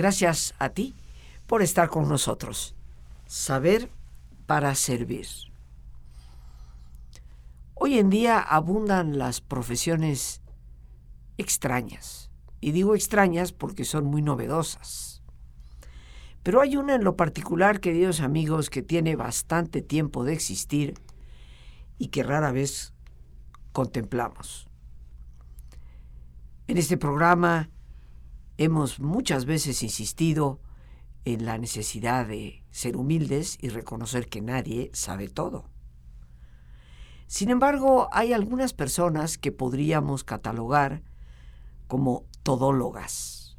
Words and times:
Gracias 0.00 0.54
a 0.58 0.70
ti 0.70 0.96
por 1.46 1.60
estar 1.60 1.90
con 1.90 2.08
nosotros. 2.08 2.74
Saber 3.26 3.90
para 4.46 4.74
servir. 4.74 5.26
Hoy 7.74 7.98
en 7.98 8.08
día 8.08 8.38
abundan 8.40 9.18
las 9.18 9.42
profesiones 9.42 10.40
extrañas. 11.36 12.30
Y 12.62 12.72
digo 12.72 12.94
extrañas 12.94 13.52
porque 13.52 13.84
son 13.84 14.06
muy 14.06 14.22
novedosas. 14.22 15.22
Pero 16.42 16.62
hay 16.62 16.78
una 16.78 16.94
en 16.94 17.04
lo 17.04 17.14
particular, 17.16 17.80
queridos 17.80 18.20
amigos, 18.22 18.70
que 18.70 18.80
tiene 18.80 19.16
bastante 19.16 19.82
tiempo 19.82 20.24
de 20.24 20.32
existir 20.32 20.94
y 21.98 22.08
que 22.08 22.22
rara 22.22 22.52
vez 22.52 22.94
contemplamos. 23.72 24.66
En 26.68 26.78
este 26.78 26.96
programa 26.96 27.68
hemos 28.60 29.00
muchas 29.00 29.46
veces 29.46 29.82
insistido 29.82 30.60
en 31.24 31.46
la 31.46 31.56
necesidad 31.56 32.26
de 32.26 32.62
ser 32.70 32.94
humildes 32.98 33.56
y 33.62 33.70
reconocer 33.70 34.28
que 34.28 34.42
nadie 34.42 34.90
sabe 34.92 35.28
todo. 35.28 35.64
Sin 37.26 37.48
embargo, 37.48 38.10
hay 38.12 38.34
algunas 38.34 38.74
personas 38.74 39.38
que 39.38 39.50
podríamos 39.50 40.24
catalogar 40.24 41.02
como 41.86 42.26
todólogas. 42.42 43.56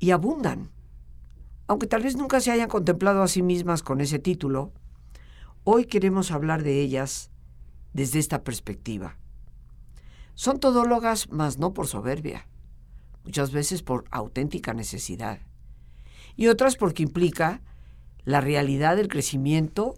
Y 0.00 0.10
abundan. 0.10 0.72
Aunque 1.68 1.86
tal 1.86 2.02
vez 2.02 2.16
nunca 2.16 2.40
se 2.40 2.50
hayan 2.50 2.68
contemplado 2.68 3.22
a 3.22 3.28
sí 3.28 3.42
mismas 3.42 3.84
con 3.84 4.00
ese 4.00 4.18
título, 4.18 4.72
hoy 5.62 5.84
queremos 5.84 6.32
hablar 6.32 6.64
de 6.64 6.80
ellas 6.80 7.30
desde 7.92 8.18
esta 8.18 8.42
perspectiva. 8.42 9.18
Son 10.34 10.58
todólogas, 10.58 11.30
mas 11.30 11.58
no 11.58 11.72
por 11.74 11.86
soberbia, 11.86 12.48
muchas 13.24 13.52
veces 13.52 13.82
por 13.82 14.04
auténtica 14.10 14.74
necesidad, 14.74 15.40
y 16.36 16.48
otras 16.48 16.76
porque 16.76 17.02
implica 17.02 17.60
la 18.24 18.40
realidad 18.40 18.96
del 18.96 19.08
crecimiento 19.08 19.94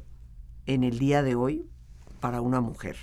en 0.67 0.83
el 0.85 0.99
día 0.99 1.23
de 1.23 1.35
hoy 1.35 1.69
para 2.21 2.41
una 2.41 2.61
mujer. 2.61 2.97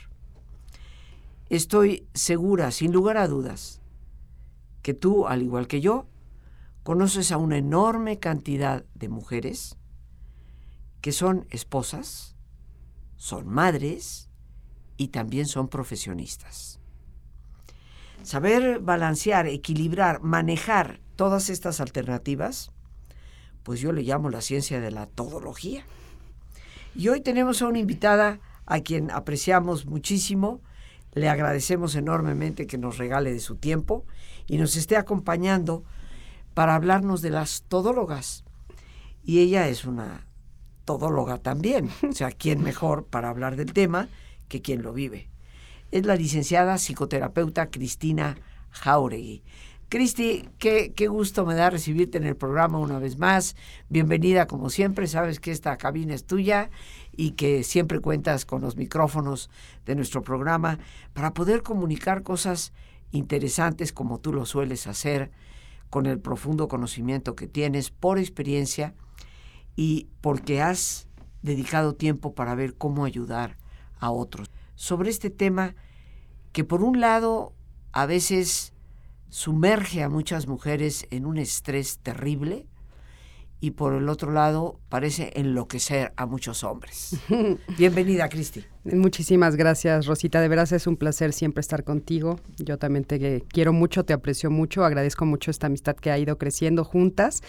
Estoy 1.49 2.07
segura, 2.13 2.71
sin 2.71 2.91
lugar 2.91 3.17
a 3.17 3.27
dudas, 3.27 3.81
que 4.81 4.93
tú, 4.93 5.27
al 5.27 5.43
igual 5.43 5.67
que 5.67 5.81
yo, 5.81 6.07
conoces 6.83 7.31
a 7.31 7.37
una 7.37 7.57
enorme 7.57 8.19
cantidad 8.19 8.83
de 8.95 9.09
mujeres 9.09 9.77
que 11.01 11.11
son 11.11 11.45
esposas, 11.49 12.35
son 13.15 13.47
madres 13.47 14.29
y 14.97 15.09
también 15.09 15.45
son 15.45 15.67
profesionistas. 15.67 16.80
Saber 18.23 18.79
balancear, 18.79 19.47
equilibrar, 19.47 20.21
manejar 20.21 20.99
todas 21.15 21.49
estas 21.49 21.81
alternativas, 21.81 22.71
pues 23.63 23.79
yo 23.79 23.91
le 23.91 24.03
llamo 24.03 24.29
la 24.29 24.41
ciencia 24.41 24.79
de 24.79 24.91
la 24.91 25.07
todología. 25.07 25.85
Y 26.95 27.07
hoy 27.07 27.21
tenemos 27.21 27.61
a 27.61 27.67
una 27.67 27.79
invitada 27.79 28.39
a 28.65 28.81
quien 28.81 29.11
apreciamos 29.11 29.85
muchísimo, 29.85 30.61
le 31.13 31.29
agradecemos 31.29 31.95
enormemente 31.95 32.67
que 32.67 32.77
nos 32.77 32.97
regale 32.97 33.33
de 33.33 33.39
su 33.39 33.55
tiempo 33.55 34.05
y 34.47 34.57
nos 34.57 34.75
esté 34.75 34.97
acompañando 34.97 35.83
para 36.53 36.75
hablarnos 36.75 37.21
de 37.21 37.31
las 37.31 37.63
todólogas. 37.67 38.43
Y 39.23 39.39
ella 39.39 39.67
es 39.67 39.85
una 39.85 40.27
todóloga 40.85 41.37
también, 41.37 41.89
o 42.09 42.13
sea, 42.13 42.31
¿quién 42.31 42.61
mejor 42.61 43.05
para 43.05 43.29
hablar 43.29 43.55
del 43.55 43.73
tema 43.73 44.09
que 44.47 44.61
quien 44.61 44.83
lo 44.83 44.93
vive? 44.93 45.30
Es 45.91 46.05
la 46.05 46.15
licenciada 46.15 46.77
psicoterapeuta 46.77 47.69
Cristina 47.69 48.37
Jauregui. 48.69 49.43
Cristi, 49.89 50.47
qué, 50.57 50.93
qué, 50.95 51.09
gusto 51.09 51.45
me 51.45 51.53
da 51.53 51.69
recibirte 51.69 52.17
en 52.17 52.23
el 52.23 52.37
programa 52.37 52.79
una 52.79 52.97
vez 52.97 53.17
más. 53.17 53.57
Bienvenida 53.89 54.47
como 54.47 54.69
siempre. 54.69 55.05
Sabes 55.07 55.41
que 55.41 55.51
esta 55.51 55.75
cabina 55.77 56.13
es 56.13 56.23
tuya 56.23 56.69
y 57.11 57.31
que 57.31 57.65
siempre 57.65 57.99
cuentas 57.99 58.45
con 58.45 58.61
los 58.61 58.77
micrófonos 58.77 59.49
de 59.85 59.95
nuestro 59.95 60.21
programa 60.21 60.79
para 61.11 61.33
poder 61.33 61.61
comunicar 61.61 62.23
cosas 62.23 62.71
interesantes 63.11 63.91
como 63.91 64.17
tú 64.17 64.31
lo 64.31 64.45
sueles 64.45 64.87
hacer, 64.87 65.29
con 65.89 66.05
el 66.05 66.19
profundo 66.19 66.69
conocimiento 66.69 67.35
que 67.35 67.47
tienes 67.47 67.89
por 67.89 68.17
experiencia 68.17 68.93
y 69.75 70.07
porque 70.21 70.61
has 70.61 71.09
dedicado 71.41 71.95
tiempo 71.95 72.33
para 72.33 72.55
ver 72.55 72.75
cómo 72.75 73.03
ayudar 73.03 73.57
a 73.99 74.09
otros. 74.09 74.50
Sobre 74.81 75.11
este 75.11 75.29
tema 75.29 75.75
que 76.53 76.63
por 76.63 76.81
un 76.81 76.99
lado 76.99 77.53
a 77.91 78.07
veces 78.07 78.73
sumerge 79.29 80.01
a 80.01 80.09
muchas 80.09 80.47
mujeres 80.47 81.05
en 81.11 81.27
un 81.27 81.37
estrés 81.37 81.99
terrible 81.99 82.65
y 83.59 83.71
por 83.71 83.93
el 83.93 84.09
otro 84.09 84.31
lado 84.31 84.79
parece 84.89 85.33
enloquecer 85.35 86.13
a 86.15 86.25
muchos 86.25 86.63
hombres. 86.63 87.15
Bienvenida, 87.77 88.27
Cristi. 88.27 88.65
Muchísimas 88.83 89.55
gracias, 89.55 90.07
Rosita. 90.07 90.41
De 90.41 90.47
veras 90.47 90.71
es 90.71 90.87
un 90.87 90.97
placer 90.97 91.31
siempre 91.31 91.61
estar 91.61 91.83
contigo. 91.83 92.39
Yo 92.57 92.79
también 92.79 93.05
te 93.05 93.43
quiero 93.49 93.73
mucho, 93.73 94.03
te 94.03 94.13
aprecio 94.13 94.49
mucho, 94.49 94.83
agradezco 94.83 95.27
mucho 95.27 95.51
esta 95.51 95.67
amistad 95.67 95.95
que 95.95 96.09
ha 96.09 96.17
ido 96.17 96.39
creciendo 96.39 96.85
juntas. 96.85 97.43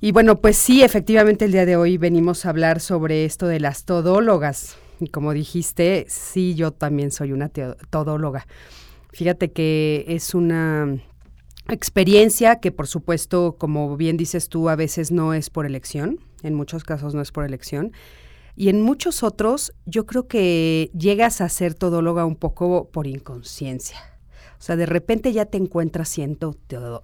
Y 0.00 0.10
bueno, 0.10 0.40
pues 0.40 0.56
sí, 0.56 0.82
efectivamente 0.82 1.44
el 1.44 1.52
día 1.52 1.64
de 1.64 1.76
hoy 1.76 1.96
venimos 1.96 2.44
a 2.44 2.48
hablar 2.48 2.80
sobre 2.80 3.24
esto 3.24 3.46
de 3.46 3.60
las 3.60 3.84
todólogas. 3.84 4.78
Como 5.10 5.32
dijiste, 5.32 6.06
sí, 6.08 6.54
yo 6.54 6.72
también 6.72 7.10
soy 7.10 7.32
una 7.32 7.48
todóloga. 7.48 8.46
Fíjate 9.12 9.52
que 9.52 10.04
es 10.08 10.34
una 10.34 11.02
experiencia 11.68 12.60
que 12.60 12.72
por 12.72 12.86
supuesto, 12.86 13.56
como 13.58 13.96
bien 13.96 14.16
dices 14.16 14.48
tú, 14.48 14.68
a 14.68 14.76
veces 14.76 15.12
no 15.12 15.34
es 15.34 15.50
por 15.50 15.66
elección, 15.66 16.18
en 16.42 16.54
muchos 16.54 16.84
casos 16.84 17.14
no 17.14 17.20
es 17.20 17.30
por 17.30 17.44
elección, 17.44 17.92
y 18.56 18.68
en 18.68 18.82
muchos 18.82 19.22
otros 19.22 19.72
yo 19.86 20.06
creo 20.06 20.28
que 20.28 20.90
llegas 20.96 21.40
a 21.40 21.48
ser 21.48 21.74
todóloga 21.74 22.24
un 22.26 22.36
poco 22.36 22.90
por 22.90 23.06
inconsciencia. 23.06 24.11
O 24.62 24.64
sea, 24.64 24.76
de 24.76 24.86
repente 24.86 25.32
ya 25.32 25.44
te 25.46 25.58
encuentras 25.58 26.08
siendo 26.08 26.54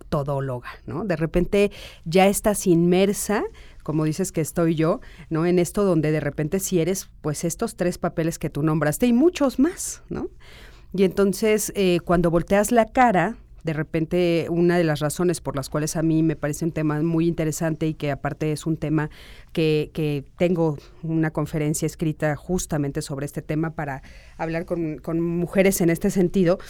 todóloga, 0.08 0.68
¿no? 0.86 1.04
De 1.04 1.16
repente 1.16 1.72
ya 2.04 2.28
estás 2.28 2.68
inmersa, 2.68 3.42
como 3.82 4.04
dices 4.04 4.30
que 4.30 4.40
estoy 4.40 4.76
yo, 4.76 5.00
¿no? 5.28 5.44
En 5.44 5.58
esto 5.58 5.82
donde 5.82 6.12
de 6.12 6.20
repente 6.20 6.60
si 6.60 6.78
eres, 6.78 7.10
pues 7.20 7.42
estos 7.42 7.74
tres 7.74 7.98
papeles 7.98 8.38
que 8.38 8.48
tú 8.48 8.62
nombraste 8.62 9.08
y 9.08 9.12
muchos 9.12 9.58
más, 9.58 10.04
¿no? 10.08 10.28
Y 10.94 11.02
entonces 11.02 11.72
eh, 11.74 11.98
cuando 12.04 12.30
volteas 12.30 12.70
la 12.70 12.86
cara, 12.86 13.34
de 13.64 13.72
repente 13.72 14.46
una 14.50 14.78
de 14.78 14.84
las 14.84 15.00
razones 15.00 15.40
por 15.40 15.56
las 15.56 15.68
cuales 15.68 15.96
a 15.96 16.02
mí 16.02 16.22
me 16.22 16.36
parece 16.36 16.64
un 16.64 16.70
tema 16.70 17.02
muy 17.02 17.26
interesante 17.26 17.88
y 17.88 17.94
que 17.94 18.12
aparte 18.12 18.52
es 18.52 18.66
un 18.66 18.76
tema 18.76 19.10
que, 19.52 19.90
que 19.92 20.24
tengo 20.36 20.78
una 21.02 21.32
conferencia 21.32 21.86
escrita 21.86 22.36
justamente 22.36 23.02
sobre 23.02 23.26
este 23.26 23.42
tema 23.42 23.70
para 23.70 24.02
hablar 24.36 24.64
con, 24.64 24.98
con 24.98 25.20
mujeres 25.20 25.80
en 25.80 25.90
este 25.90 26.10
sentido, 26.10 26.60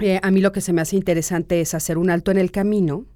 eh, 0.00 0.20
a 0.22 0.30
mí 0.30 0.40
lo 0.40 0.52
que 0.52 0.60
se 0.60 0.72
me 0.72 0.80
hace 0.80 0.96
interesante 0.96 1.60
es 1.60 1.74
hacer 1.74 1.98
un 1.98 2.10
alto 2.10 2.30
en 2.30 2.38
el 2.38 2.50
camino 2.50 3.06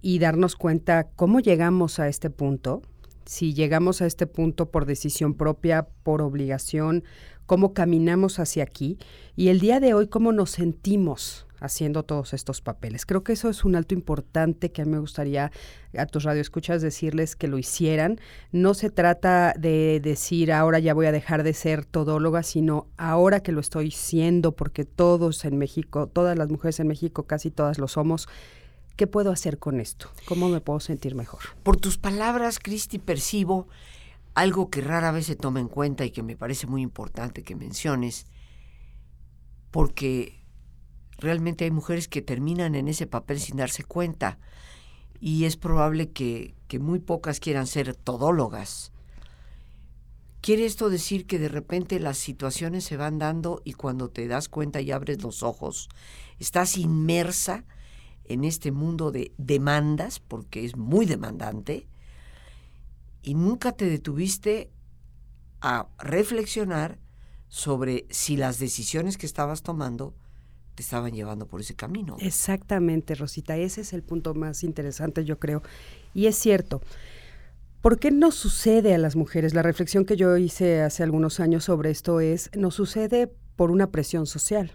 y 0.00 0.18
darnos 0.18 0.56
cuenta 0.56 1.08
cómo 1.16 1.40
llegamos 1.40 1.98
a 1.98 2.08
este 2.08 2.30
punto, 2.30 2.82
si 3.24 3.54
llegamos 3.54 4.02
a 4.02 4.06
este 4.06 4.26
punto 4.26 4.70
por 4.70 4.86
decisión 4.86 5.34
propia, 5.34 5.88
por 6.02 6.22
obligación, 6.22 7.04
cómo 7.46 7.72
caminamos 7.72 8.38
hacia 8.38 8.64
aquí 8.64 8.98
y 9.34 9.48
el 9.48 9.60
día 9.60 9.80
de 9.80 9.94
hoy 9.94 10.08
cómo 10.08 10.32
nos 10.32 10.50
sentimos 10.50 11.45
haciendo 11.60 12.02
todos 12.02 12.34
estos 12.34 12.60
papeles. 12.60 13.06
Creo 13.06 13.24
que 13.24 13.32
eso 13.32 13.48
es 13.48 13.64
un 13.64 13.76
alto 13.76 13.94
importante 13.94 14.72
que 14.72 14.82
a 14.82 14.84
mí 14.84 14.92
me 14.92 14.98
gustaría 14.98 15.50
a 15.96 16.06
tus 16.06 16.24
radioescuchas 16.24 16.82
decirles 16.82 17.36
que 17.36 17.48
lo 17.48 17.58
hicieran. 17.58 18.20
No 18.52 18.74
se 18.74 18.90
trata 18.90 19.54
de 19.58 20.00
decir 20.00 20.52
ahora 20.52 20.78
ya 20.78 20.94
voy 20.94 21.06
a 21.06 21.12
dejar 21.12 21.42
de 21.42 21.54
ser 21.54 21.84
todóloga, 21.84 22.42
sino 22.42 22.88
ahora 22.96 23.40
que 23.40 23.52
lo 23.52 23.60
estoy 23.60 23.90
siendo, 23.90 24.52
porque 24.52 24.84
todos 24.84 25.44
en 25.44 25.58
México, 25.58 26.06
todas 26.06 26.36
las 26.36 26.48
mujeres 26.48 26.80
en 26.80 26.88
México, 26.88 27.24
casi 27.24 27.50
todas 27.50 27.78
lo 27.78 27.88
somos. 27.88 28.28
¿Qué 28.96 29.06
puedo 29.06 29.30
hacer 29.30 29.58
con 29.58 29.80
esto? 29.80 30.10
¿Cómo 30.26 30.48
me 30.48 30.60
puedo 30.60 30.80
sentir 30.80 31.14
mejor? 31.14 31.40
Por 31.62 31.76
tus 31.76 31.98
palabras, 31.98 32.58
Cristi, 32.58 32.98
percibo 32.98 33.68
algo 34.34 34.70
que 34.70 34.80
rara 34.80 35.12
vez 35.12 35.26
se 35.26 35.36
toma 35.36 35.60
en 35.60 35.68
cuenta 35.68 36.04
y 36.04 36.10
que 36.10 36.22
me 36.22 36.36
parece 36.36 36.66
muy 36.66 36.82
importante 36.82 37.42
que 37.42 37.54
menciones, 37.54 38.26
porque 39.70 40.45
realmente 41.18 41.64
hay 41.64 41.70
mujeres 41.70 42.08
que 42.08 42.22
terminan 42.22 42.74
en 42.74 42.88
ese 42.88 43.06
papel 43.06 43.40
sin 43.40 43.56
darse 43.56 43.84
cuenta 43.84 44.38
y 45.20 45.44
es 45.44 45.56
probable 45.56 46.10
que, 46.10 46.54
que 46.68 46.78
muy 46.78 46.98
pocas 46.98 47.40
quieran 47.40 47.66
ser 47.66 47.94
todólogas. 47.94 48.92
¿Quiere 50.40 50.64
esto 50.64 50.90
decir 50.90 51.26
que 51.26 51.38
de 51.38 51.48
repente 51.48 51.98
las 51.98 52.18
situaciones 52.18 52.84
se 52.84 52.96
van 52.96 53.18
dando 53.18 53.62
y 53.64 53.72
cuando 53.72 54.10
te 54.10 54.28
das 54.28 54.48
cuenta 54.48 54.80
y 54.80 54.92
abres 54.92 55.22
los 55.22 55.42
ojos, 55.42 55.88
estás 56.38 56.76
inmersa 56.76 57.64
en 58.24 58.44
este 58.44 58.70
mundo 58.70 59.10
de 59.10 59.32
demandas, 59.38 60.20
porque 60.20 60.64
es 60.64 60.76
muy 60.76 61.06
demandante, 61.06 61.88
y 63.22 63.34
nunca 63.34 63.72
te 63.72 63.86
detuviste 63.86 64.70
a 65.60 65.88
reflexionar 65.98 67.00
sobre 67.48 68.06
si 68.10 68.36
las 68.36 68.58
decisiones 68.58 69.18
que 69.18 69.26
estabas 69.26 69.62
tomando 69.62 70.14
te 70.76 70.82
estaban 70.82 71.12
llevando 71.12 71.46
por 71.46 71.60
ese 71.62 71.74
camino. 71.74 72.16
Exactamente, 72.20 73.14
Rosita, 73.14 73.56
ese 73.56 73.80
es 73.80 73.94
el 73.94 74.02
punto 74.02 74.34
más 74.34 74.62
interesante, 74.62 75.24
yo 75.24 75.38
creo. 75.38 75.62
Y 76.14 76.26
es 76.26 76.36
cierto. 76.36 76.82
¿Por 77.80 77.98
qué 77.98 78.10
no 78.10 78.30
sucede 78.30 78.94
a 78.94 78.98
las 78.98 79.16
mujeres? 79.16 79.54
La 79.54 79.62
reflexión 79.62 80.04
que 80.04 80.16
yo 80.16 80.36
hice 80.36 80.82
hace 80.82 81.02
algunos 81.02 81.40
años 81.40 81.64
sobre 81.64 81.90
esto 81.90 82.20
es, 82.20 82.50
nos 82.54 82.74
sucede 82.74 83.32
por 83.56 83.70
una 83.70 83.90
presión 83.90 84.26
social. 84.26 84.72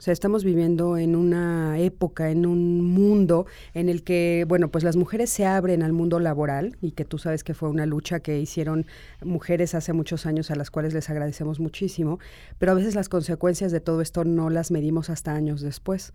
O 0.00 0.02
sea, 0.02 0.14
estamos 0.14 0.44
viviendo 0.44 0.96
en 0.96 1.14
una 1.14 1.78
época, 1.78 2.30
en 2.30 2.46
un 2.46 2.80
mundo 2.80 3.44
en 3.74 3.90
el 3.90 4.02
que, 4.02 4.46
bueno, 4.48 4.70
pues 4.70 4.82
las 4.82 4.96
mujeres 4.96 5.28
se 5.28 5.44
abren 5.44 5.82
al 5.82 5.92
mundo 5.92 6.20
laboral 6.20 6.78
y 6.80 6.92
que 6.92 7.04
tú 7.04 7.18
sabes 7.18 7.44
que 7.44 7.52
fue 7.52 7.68
una 7.68 7.84
lucha 7.84 8.20
que 8.20 8.40
hicieron 8.40 8.86
mujeres 9.22 9.74
hace 9.74 9.92
muchos 9.92 10.24
años 10.24 10.50
a 10.50 10.54
las 10.54 10.70
cuales 10.70 10.94
les 10.94 11.10
agradecemos 11.10 11.60
muchísimo, 11.60 12.18
pero 12.58 12.72
a 12.72 12.76
veces 12.76 12.94
las 12.94 13.10
consecuencias 13.10 13.72
de 13.72 13.80
todo 13.80 14.00
esto 14.00 14.24
no 14.24 14.48
las 14.48 14.70
medimos 14.70 15.10
hasta 15.10 15.34
años 15.34 15.60
después. 15.60 16.14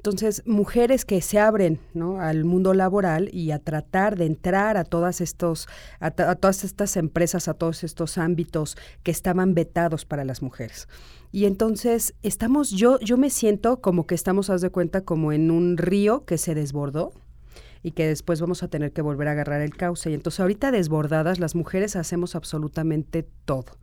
Entonces, 0.00 0.42
mujeres 0.46 1.04
que 1.04 1.20
se 1.20 1.38
abren 1.38 1.78
al 2.20 2.46
mundo 2.46 2.72
laboral 2.72 3.28
y 3.34 3.50
a 3.50 3.58
tratar 3.58 4.16
de 4.16 4.24
entrar 4.24 4.78
a 4.78 4.84
todas 4.84 5.20
estos, 5.20 5.68
a, 5.98 6.10
todas 6.10 6.64
estas 6.64 6.96
empresas, 6.96 7.48
a 7.48 7.52
todos 7.52 7.84
estos 7.84 8.16
ámbitos 8.16 8.78
que 9.02 9.10
estaban 9.10 9.52
vetados 9.52 10.06
para 10.06 10.24
las 10.24 10.40
mujeres. 10.40 10.88
Y 11.32 11.44
entonces 11.44 12.14
estamos, 12.22 12.70
yo, 12.70 12.98
yo 13.00 13.18
me 13.18 13.28
siento 13.28 13.82
como 13.82 14.06
que 14.06 14.14
estamos, 14.14 14.48
haz 14.48 14.62
de 14.62 14.70
cuenta, 14.70 15.02
como 15.02 15.32
en 15.32 15.50
un 15.50 15.76
río 15.76 16.24
que 16.24 16.38
se 16.38 16.54
desbordó 16.54 17.12
y 17.82 17.90
que 17.90 18.06
después 18.06 18.40
vamos 18.40 18.62
a 18.62 18.68
tener 18.68 18.92
que 18.92 19.02
volver 19.02 19.28
a 19.28 19.32
agarrar 19.32 19.60
el 19.60 19.76
cauce. 19.76 20.10
Y 20.10 20.14
entonces 20.14 20.40
ahorita 20.40 20.70
desbordadas, 20.70 21.38
las 21.38 21.54
mujeres 21.54 21.94
hacemos 21.94 22.34
absolutamente 22.34 23.28
todo. 23.44 23.76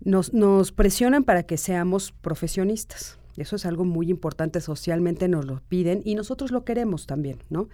Nos, 0.00 0.32
nos 0.32 0.72
presionan 0.72 1.22
para 1.22 1.42
que 1.42 1.58
seamos 1.58 2.12
profesionistas 2.12 3.18
eso 3.42 3.56
es 3.56 3.66
algo 3.66 3.84
muy 3.84 4.10
importante, 4.10 4.60
socialmente 4.60 5.28
nos 5.28 5.44
lo 5.44 5.60
piden 5.68 6.02
y 6.04 6.14
nosotros 6.14 6.50
lo 6.50 6.64
queremos 6.64 7.06
también, 7.06 7.38
¿no? 7.50 7.68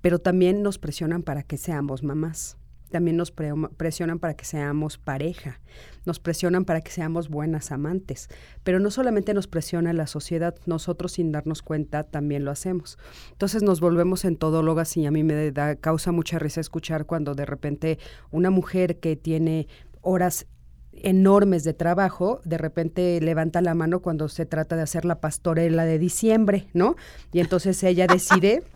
Pero 0.00 0.18
también 0.18 0.62
nos 0.62 0.78
presionan 0.78 1.22
para 1.22 1.42
que 1.42 1.56
seamos 1.56 2.02
mamás, 2.02 2.56
también 2.90 3.16
nos 3.16 3.32
presionan 3.32 4.18
para 4.18 4.34
que 4.34 4.44
seamos 4.44 4.96
pareja, 4.96 5.60
nos 6.04 6.20
presionan 6.20 6.64
para 6.64 6.80
que 6.80 6.92
seamos 6.92 7.28
buenas 7.28 7.72
amantes, 7.72 8.28
pero 8.62 8.78
no 8.78 8.90
solamente 8.90 9.34
nos 9.34 9.48
presiona 9.48 9.92
la 9.92 10.06
sociedad, 10.06 10.54
nosotros 10.66 11.12
sin 11.12 11.32
darnos 11.32 11.62
cuenta 11.62 12.04
también 12.04 12.44
lo 12.44 12.52
hacemos. 12.52 12.96
Entonces 13.32 13.62
nos 13.62 13.80
volvemos 13.80 14.24
entodólogas 14.24 14.96
y 14.96 15.06
a 15.06 15.10
mí 15.10 15.24
me 15.24 15.50
da 15.50 15.76
causa 15.76 16.12
mucha 16.12 16.38
risa 16.38 16.60
escuchar 16.60 17.06
cuando 17.06 17.34
de 17.34 17.44
repente 17.44 17.98
una 18.30 18.50
mujer 18.50 19.00
que 19.00 19.16
tiene 19.16 19.66
horas 20.00 20.46
enormes 21.02 21.64
de 21.64 21.74
trabajo, 21.74 22.40
de 22.44 22.58
repente 22.58 23.20
levanta 23.20 23.60
la 23.60 23.74
mano 23.74 24.00
cuando 24.00 24.28
se 24.28 24.46
trata 24.46 24.76
de 24.76 24.82
hacer 24.82 25.04
la 25.04 25.20
pastorela 25.20 25.84
de 25.84 25.98
diciembre, 25.98 26.66
¿no? 26.72 26.96
Y 27.32 27.40
entonces 27.40 27.82
ella 27.82 28.06
decide 28.06 28.62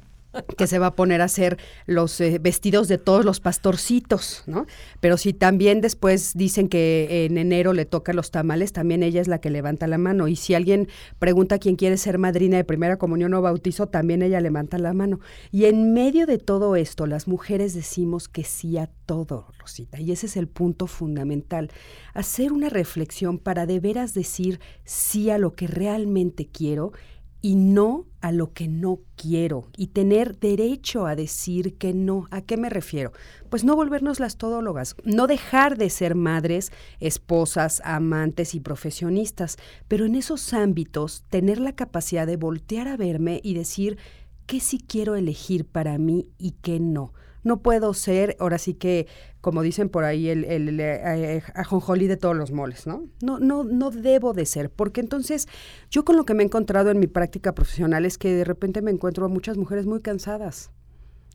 que 0.57 0.67
se 0.67 0.79
va 0.79 0.89
a 0.89 0.95
poner 0.95 1.21
a 1.21 1.25
hacer 1.25 1.59
los 1.87 2.21
eh, 2.21 2.39
vestidos 2.41 2.89
de 2.89 2.99
todos 2.99 3.25
los 3.25 3.41
pastorcitos, 3.41 4.45
¿no? 4.47 4.67
Pero 5.01 5.17
si 5.17 5.33
también 5.33 5.81
después 5.81 6.33
dicen 6.35 6.69
que 6.69 7.27
en 7.27 7.39
enero 7.39 7.73
le 7.73 7.85
toca 7.85 8.13
los 8.13 8.31
tamales, 8.31 8.73
también 8.73 9.03
ella 9.03 9.21
es 9.21 9.29
la 9.29 9.41
que 9.41 9.51
levanta 9.51 9.87
la 9.87 9.99
mano. 9.99 10.29
Y 10.29 10.37
si 10.37 10.55
alguien 10.55 10.89
pregunta 11.19 11.59
quién 11.59 11.77
quiere 11.77 11.97
ser 11.97 12.19
madrina 12.19 12.57
de 12.57 12.65
primera 12.65 12.97
comunión 12.97 13.35
o 13.35 13.43
bautizo, 13.43 13.89
también 13.89 14.23
ella 14.23 14.41
levanta 14.41 14.79
la 14.79 14.93
mano. 14.93 15.21
Y 15.51 15.65
en 15.65 15.93
medio 15.93 16.27
de 16.27 16.39
todo 16.39 16.77
esto, 16.77 17.07
las 17.07 17.27
mujeres 17.27 17.75
decimos 17.75 18.29
que 18.29 18.45
sí 18.45 18.79
a 18.79 18.89
todo, 19.07 19.49
Rosita. 19.59 20.01
Y 20.01 20.13
ese 20.13 20.27
es 20.27 20.37
el 20.37 20.47
punto 20.47 20.87
fundamental. 20.87 21.71
Hacer 22.15 22.53
una 22.53 22.69
reflexión 22.69 23.39
para 23.39 23.67
de 23.67 23.81
veras 23.81 24.15
decir 24.15 24.61
sí 24.85 25.31
a 25.31 25.39
lo 25.39 25.55
que 25.55 25.67
realmente 25.67 26.47
quiero 26.47 26.93
y 27.43 27.55
no 27.55 28.07
a 28.21 28.33
lo 28.33 28.53
que 28.53 28.69
no 28.69 29.01
quiero 29.17 29.69
y 29.77 29.89
tener 29.89 30.39
derecho 30.39 31.07
a 31.07 31.17
decir 31.17 31.79
que 31.79 31.95
no. 31.95 32.27
¿A 32.31 32.43
qué 32.43 32.57
me 32.57 32.69
refiero? 32.69 33.13
Pues 33.49 33.65
no 33.65 33.77
volvernos 33.77 34.21
las 34.21 34.37
todólogas, 34.37 34.95
no 35.05 35.27
dejar 35.27 35.79
de 35.79 35.91
ser 35.91 36.15
madres, 36.15 36.71
esposas, 37.01 37.81
amantes 37.85 38.55
y 38.55 38.61
profesionistas, 38.61 39.57
pero 39.89 40.05
en 40.05 40.15
esos 40.15 40.53
ámbitos 40.53 41.25
tener 41.31 41.59
la 41.61 41.75
capacidad 41.75 42.27
de 42.27 42.37
voltear 42.37 42.89
a 42.89 42.97
verme 42.97 43.41
y 43.43 43.55
decir 43.55 43.99
qué 44.47 44.61
sí 44.61 44.79
quiero 44.79 45.17
elegir 45.17 45.65
para 45.65 45.97
mí 45.99 46.29
y 46.39 46.53
qué 46.63 46.79
no 46.81 47.13
no 47.43 47.63
puedo 47.63 47.95
ser, 47.95 48.37
ahora 48.39 48.59
sí 48.59 48.75
que, 48.75 49.07
como 49.41 49.63
dicen 49.63 49.89
por 49.89 50.05
ahí, 50.05 50.29
el, 50.29 50.45
el, 50.45 50.79
eh, 50.81 51.43
ajonjolí 51.55 52.07
de 52.07 52.17
todos 52.17 52.37
los 52.37 52.53
moles, 52.53 52.87
¿no? 52.87 53.09
No, 53.23 53.39
no, 53.39 53.65
no 53.65 53.91
debo 53.91 54.33
de 54.33 54.47
ser, 54.47 54.71
porque 54.71 55.01
entonces 55.01 55.49
yo 55.91 56.05
con 56.05 56.17
lo 56.17 56.25
que 56.25 56.35
me 56.35 56.43
he 56.43 56.47
encontrado 56.47 56.91
en 56.91 56.99
mi 56.99 57.07
práctica 57.07 57.55
profesional 57.55 58.05
es 58.05 58.19
que 58.19 58.35
de 58.35 58.45
repente 58.45 58.83
me 58.83 58.91
encuentro 58.91 59.25
a 59.25 59.29
muchas 59.29 59.57
mujeres 59.57 59.87
muy 59.87 60.01
cansadas, 60.01 60.71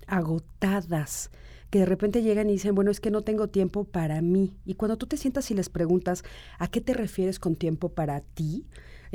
agotadas, 0.07 1.31
que 1.69 1.79
de 1.79 1.85
repente 1.85 2.21
llegan 2.21 2.49
y 2.49 2.53
dicen, 2.53 2.75
bueno, 2.75 2.91
es 2.91 2.99
que 2.99 3.11
no 3.11 3.23
tengo 3.23 3.47
tiempo 3.49 3.85
para 3.85 4.21
mí. 4.21 4.55
Y 4.65 4.75
cuando 4.75 4.97
tú 4.97 5.07
te 5.07 5.17
sientas 5.17 5.49
y 5.51 5.55
les 5.55 5.69
preguntas, 5.69 6.23
¿a 6.59 6.67
qué 6.67 6.79
te 6.79 6.93
refieres 6.93 7.39
con 7.39 7.55
tiempo 7.55 7.89
para 7.89 8.21
ti? 8.21 8.65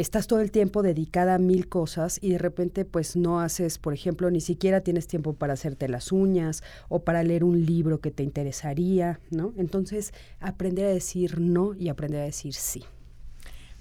Estás 0.01 0.27
todo 0.27 0.41
el 0.41 0.51
tiempo 0.51 0.83
dedicada 0.83 1.35
a 1.35 1.39
mil 1.39 1.69
cosas 1.69 2.19
y 2.23 2.31
de 2.31 2.39
repente 2.39 2.85
pues 2.85 3.17
no 3.17 3.41
haces, 3.41 3.79
por 3.79 3.93
ejemplo, 3.93 4.31
ni 4.31 4.41
siquiera 4.41 4.81
tienes 4.81 5.07
tiempo 5.07 5.35
para 5.35 5.53
hacerte 5.53 5.89
las 5.89 6.11
uñas 6.13 6.63
o 6.89 7.05
para 7.05 7.23
leer 7.23 7.45
un 7.45 7.67
libro 7.67 8.01
que 8.01 8.11
te 8.11 8.23
interesaría, 8.23 9.21
¿no? 9.31 9.53
Entonces, 9.57 10.13
aprender 10.41 10.87
a 10.87 10.91
decir 10.91 11.41
no 11.41 11.75
y 11.75 11.89
aprender 11.89 12.23
a 12.23 12.25
decir 12.25 12.55
sí. 12.55 12.85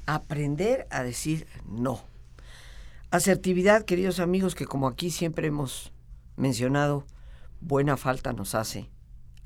Aprender 0.05 0.87
a 0.89 1.03
decir 1.03 1.47
no. 1.67 2.01
Asertividad, 3.11 3.85
queridos 3.85 4.19
amigos, 4.19 4.55
que 4.55 4.65
como 4.65 4.87
aquí 4.87 5.11
siempre 5.11 5.47
hemos 5.47 5.91
mencionado, 6.35 7.05
buena 7.61 7.97
falta 7.97 8.33
nos 8.33 8.55
hace 8.55 8.89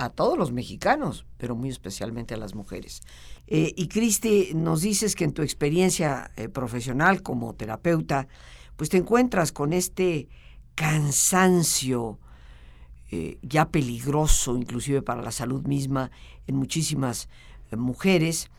a 0.04 0.10
todos 0.10 0.38
los 0.38 0.52
mexicanos, 0.52 1.26
pero 1.38 1.56
muy 1.56 1.70
especialmente 1.70 2.34
a 2.34 2.38
las 2.38 2.56
mujeres. 2.56 3.02
Eh, 3.48 3.74
y 3.76 3.88
Cristi, 3.88 4.52
nos 4.54 4.82
dices 4.82 5.16
que 5.16 5.24
en 5.24 5.34
tu 5.34 5.42
experiencia 5.42 6.32
eh, 6.36 6.50
profesional 6.50 7.22
como 7.22 7.54
terapeuta, 7.54 8.28
pues 8.76 8.90
te 8.90 8.98
encuentras 8.98 9.52
con 9.52 9.74
este 9.74 10.28
cansancio 10.76 12.20
eh, 13.12 13.38
ya 13.42 13.70
peligroso, 13.70 14.58
inclusive 14.58 15.02
para 15.02 15.22
la 15.22 15.32
salud 15.32 15.64
misma, 15.66 16.12
en 16.48 16.56
muchísimas 16.56 17.30
mujeres 17.72 18.50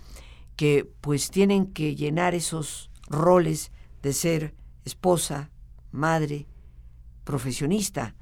que 0.57 0.89
pues 1.01 1.31
tienen 1.31 1.67
que 1.67 1.95
llenar 1.95 2.35
esos 2.35 2.91
roles 3.09 3.73
de 4.03 4.13
ser 4.13 4.55
esposa, 4.85 5.51
madre, 5.91 6.47
profesionista, 7.25 8.15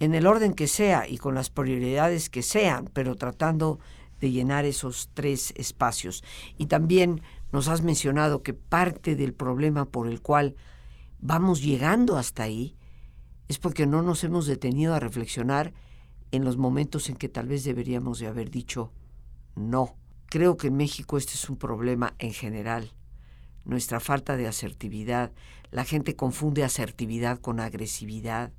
en 0.00 0.14
el 0.14 0.26
orden 0.26 0.54
que 0.54 0.66
sea 0.66 1.08
y 1.08 1.18
con 1.18 1.34
las 1.34 1.50
prioridades 1.50 2.30
que 2.30 2.42
sean, 2.42 2.88
pero 2.92 3.16
tratando 3.16 3.78
de 4.20 4.30
llenar 4.30 4.64
esos 4.64 5.10
tres 5.14 5.52
espacios. 5.56 6.24
Y 6.56 6.66
también 6.66 7.22
nos 7.52 7.68
has 7.68 7.82
mencionado 7.82 8.42
que 8.42 8.54
parte 8.54 9.16
del 9.16 9.32
problema 9.32 9.86
por 9.86 10.08
el 10.08 10.20
cual 10.20 10.56
vamos 11.20 11.62
llegando 11.62 12.16
hasta 12.16 12.44
ahí 12.44 12.76
es 13.48 13.58
porque 13.58 13.86
no 13.86 14.02
nos 14.02 14.24
hemos 14.24 14.46
detenido 14.46 14.94
a 14.94 15.00
reflexionar 15.00 15.72
en 16.30 16.44
los 16.44 16.56
momentos 16.56 17.08
en 17.08 17.16
que 17.16 17.28
tal 17.28 17.48
vez 17.48 17.64
deberíamos 17.64 18.18
de 18.18 18.26
haber 18.26 18.50
dicho 18.50 18.92
no. 19.56 19.96
Creo 20.26 20.56
que 20.56 20.68
en 20.68 20.76
México 20.76 21.16
este 21.16 21.32
es 21.32 21.48
un 21.48 21.56
problema 21.56 22.14
en 22.18 22.32
general. 22.32 22.92
Nuestra 23.64 23.98
falta 23.98 24.36
de 24.36 24.46
asertividad. 24.46 25.32
La 25.70 25.84
gente 25.84 26.16
confunde 26.16 26.64
asertividad 26.64 27.38
con 27.40 27.60
agresividad 27.60 28.52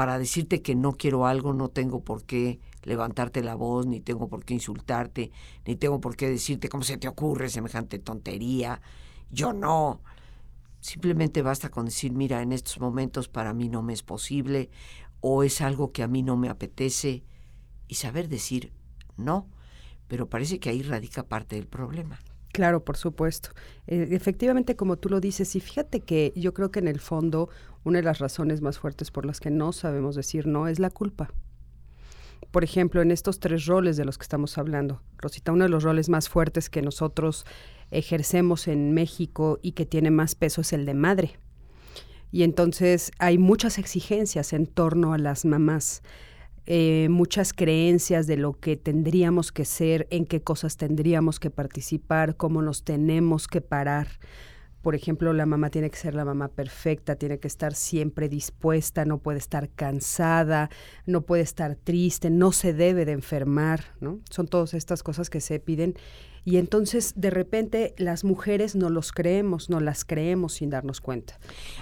para 0.00 0.18
decirte 0.18 0.62
que 0.62 0.74
no 0.74 0.92
quiero 0.92 1.26
algo 1.26 1.52
no 1.52 1.68
tengo 1.68 2.02
por 2.02 2.24
qué 2.24 2.58
levantarte 2.84 3.42
la 3.42 3.54
voz, 3.54 3.86
ni 3.86 4.00
tengo 4.00 4.30
por 4.30 4.46
qué 4.46 4.54
insultarte, 4.54 5.30
ni 5.66 5.76
tengo 5.76 6.00
por 6.00 6.16
qué 6.16 6.30
decirte 6.30 6.70
cómo 6.70 6.84
se 6.84 6.96
te 6.96 7.06
ocurre 7.06 7.50
semejante 7.50 7.98
tontería. 7.98 8.80
Yo 9.30 9.52
no. 9.52 10.00
Simplemente 10.80 11.42
basta 11.42 11.68
con 11.68 11.84
decir, 11.84 12.12
mira, 12.14 12.40
en 12.40 12.52
estos 12.52 12.80
momentos 12.80 13.28
para 13.28 13.52
mí 13.52 13.68
no 13.68 13.82
me 13.82 13.92
es 13.92 14.02
posible 14.02 14.70
o 15.20 15.42
es 15.42 15.60
algo 15.60 15.92
que 15.92 16.02
a 16.02 16.08
mí 16.08 16.22
no 16.22 16.38
me 16.38 16.48
apetece 16.48 17.22
y 17.86 17.96
saber 17.96 18.30
decir 18.30 18.72
no. 19.18 19.50
Pero 20.08 20.30
parece 20.30 20.60
que 20.60 20.70
ahí 20.70 20.80
radica 20.80 21.24
parte 21.24 21.56
del 21.56 21.66
problema. 21.66 22.20
Claro, 22.52 22.84
por 22.84 22.96
supuesto. 22.96 23.50
Eh, 23.86 24.08
efectivamente, 24.12 24.76
como 24.76 24.96
tú 24.96 25.08
lo 25.08 25.20
dices, 25.20 25.54
y 25.54 25.60
fíjate 25.60 26.00
que 26.00 26.32
yo 26.34 26.52
creo 26.52 26.70
que 26.70 26.80
en 26.80 26.88
el 26.88 27.00
fondo 27.00 27.48
una 27.84 27.98
de 27.98 28.04
las 28.04 28.18
razones 28.18 28.60
más 28.60 28.78
fuertes 28.78 29.10
por 29.10 29.24
las 29.26 29.40
que 29.40 29.50
no 29.50 29.72
sabemos 29.72 30.14
decir 30.16 30.46
no 30.46 30.68
es 30.68 30.78
la 30.78 30.90
culpa. 30.90 31.30
Por 32.50 32.64
ejemplo, 32.64 33.00
en 33.00 33.10
estos 33.10 33.38
tres 33.38 33.66
roles 33.66 33.96
de 33.96 34.04
los 34.04 34.18
que 34.18 34.22
estamos 34.22 34.58
hablando, 34.58 35.02
Rosita, 35.18 35.52
uno 35.52 35.64
de 35.64 35.70
los 35.70 35.84
roles 35.84 36.08
más 36.08 36.28
fuertes 36.28 36.68
que 36.68 36.82
nosotros 36.82 37.46
ejercemos 37.90 38.66
en 38.66 38.92
México 38.92 39.58
y 39.62 39.72
que 39.72 39.86
tiene 39.86 40.10
más 40.10 40.34
peso 40.34 40.62
es 40.62 40.72
el 40.72 40.84
de 40.84 40.94
madre. 40.94 41.38
Y 42.32 42.42
entonces 42.42 43.12
hay 43.18 43.38
muchas 43.38 43.78
exigencias 43.78 44.52
en 44.52 44.66
torno 44.66 45.12
a 45.12 45.18
las 45.18 45.44
mamás. 45.44 46.02
Eh, 46.66 47.08
muchas 47.10 47.52
creencias 47.52 48.26
de 48.26 48.36
lo 48.36 48.58
que 48.58 48.76
tendríamos 48.76 49.50
que 49.50 49.64
ser, 49.64 50.06
en 50.10 50.24
qué 50.24 50.42
cosas 50.42 50.76
tendríamos 50.76 51.40
que 51.40 51.50
participar, 51.50 52.36
cómo 52.36 52.62
nos 52.62 52.84
tenemos 52.84 53.48
que 53.48 53.60
parar 53.60 54.08
por 54.82 54.94
ejemplo, 54.94 55.32
la 55.32 55.46
mamá 55.46 55.70
tiene 55.70 55.90
que 55.90 55.98
ser 55.98 56.14
la 56.14 56.24
mamá 56.24 56.48
perfecta, 56.48 57.16
tiene 57.16 57.38
que 57.38 57.48
estar 57.48 57.74
siempre 57.74 58.28
dispuesta, 58.28 59.04
no 59.04 59.18
puede 59.18 59.38
estar 59.38 59.68
cansada, 59.68 60.70
no 61.06 61.22
puede 61.22 61.42
estar 61.42 61.76
triste, 61.76 62.30
no 62.30 62.52
se 62.52 62.72
debe 62.72 63.04
de 63.04 63.12
enfermar, 63.12 63.94
¿no? 64.00 64.20
Son 64.30 64.48
todas 64.48 64.74
estas 64.74 65.02
cosas 65.02 65.28
que 65.28 65.40
se 65.40 65.60
piden 65.60 65.94
y 66.44 66.56
entonces 66.56 67.12
de 67.16 67.30
repente 67.30 67.94
las 67.98 68.24
mujeres 68.24 68.74
no 68.74 68.88
los 68.88 69.12
creemos, 69.12 69.68
no 69.68 69.80
las 69.80 70.04
creemos 70.04 70.54
sin 70.54 70.70
darnos 70.70 71.00
cuenta. 71.00 71.38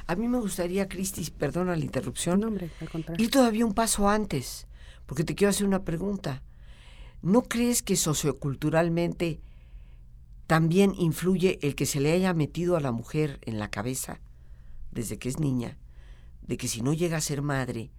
A 0.07 0.17
mí 0.17 0.27
me 0.27 0.39
gustaría, 0.39 0.89
Cristi, 0.89 1.31
perdona 1.31 1.77
la 1.77 1.85
interrupción, 1.85 2.41
no, 2.41 2.49
hombre, 2.49 2.71
al 2.81 2.91
contrario. 2.91 3.25
ir 3.25 3.31
todavía 3.31 3.65
un 3.65 3.75
paso 3.75 4.09
antes, 4.09 4.67
porque 5.07 5.25
te 5.25 5.35
quiero 5.35 5.51
hacer 5.51 5.67
una 5.67 5.85
pregunta. 5.85 6.43
¿No 7.23 7.43
crees 7.43 7.83
que 7.83 7.97
socioculturalmente 7.97 9.41
también 10.49 10.95
influye 10.99 11.59
el 11.61 11.75
que 11.75 11.85
se 11.85 12.01
le 12.01 12.11
haya 12.11 12.33
metido 12.33 12.77
a 12.77 12.81
la 12.81 12.91
mujer 12.91 13.39
en 13.43 13.59
la 13.59 13.71
cabeza, 13.71 14.23
desde 14.91 15.19
que 15.19 15.29
es 15.29 15.39
niña, 15.39 15.77
de 16.41 16.57
que 16.57 16.69
si 16.69 16.81
no 16.81 16.95
llega 16.95 17.19
a 17.19 17.21
ser 17.21 17.43
madre, 17.43 17.93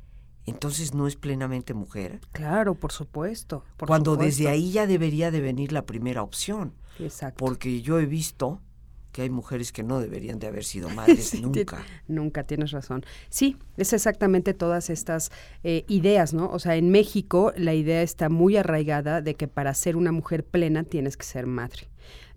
entonces 0.48 0.96
no 0.96 1.06
es 1.06 1.16
plenamente 1.16 1.76
mujer. 1.76 2.22
Claro, 2.32 2.74
por 2.74 2.92
supuesto. 2.92 3.64
Cuando 3.78 4.16
desde 4.16 4.48
ahí 4.48 4.72
ya 4.72 4.88
debería 4.88 5.30
de 5.30 5.42
venir 5.42 5.72
la 5.72 5.86
primera 5.86 6.24
opción. 6.24 6.74
Exacto. 6.98 7.38
Porque 7.38 7.84
yo 7.84 8.00
he 8.00 8.08
visto 8.08 8.60
que 9.12 9.22
hay 9.22 9.30
mujeres 9.30 9.72
que 9.72 9.84
no 9.84 10.00
deberían 10.00 10.40
de 10.40 10.48
haber 10.48 10.64
sido 10.64 10.90
madres 10.96 11.40
nunca. 11.40 11.86
Nunca, 12.08 12.46
tienes 12.46 12.72
razón. 12.72 13.06
Sí, 13.30 13.58
es 13.78 13.94
exactamente 13.94 14.56
todas 14.56 14.90
estas 14.90 15.32
eh, 15.64 15.86
ideas, 15.88 16.34
¿no? 16.34 16.50
O 16.50 16.58
sea, 16.58 16.78
en 16.78 16.90
México 16.90 17.54
la 17.56 17.76
idea 17.76 18.02
está 18.02 18.28
muy 18.28 18.58
arraigada 18.58 19.22
de 19.22 19.36
que 19.36 19.48
para 19.48 19.72
ser 19.76 19.96
una 19.96 20.12
mujer 20.12 20.44
plena 20.44 20.84
tienes 20.84 21.16
que 21.16 21.26
ser 21.26 21.46
madre. 21.46 21.90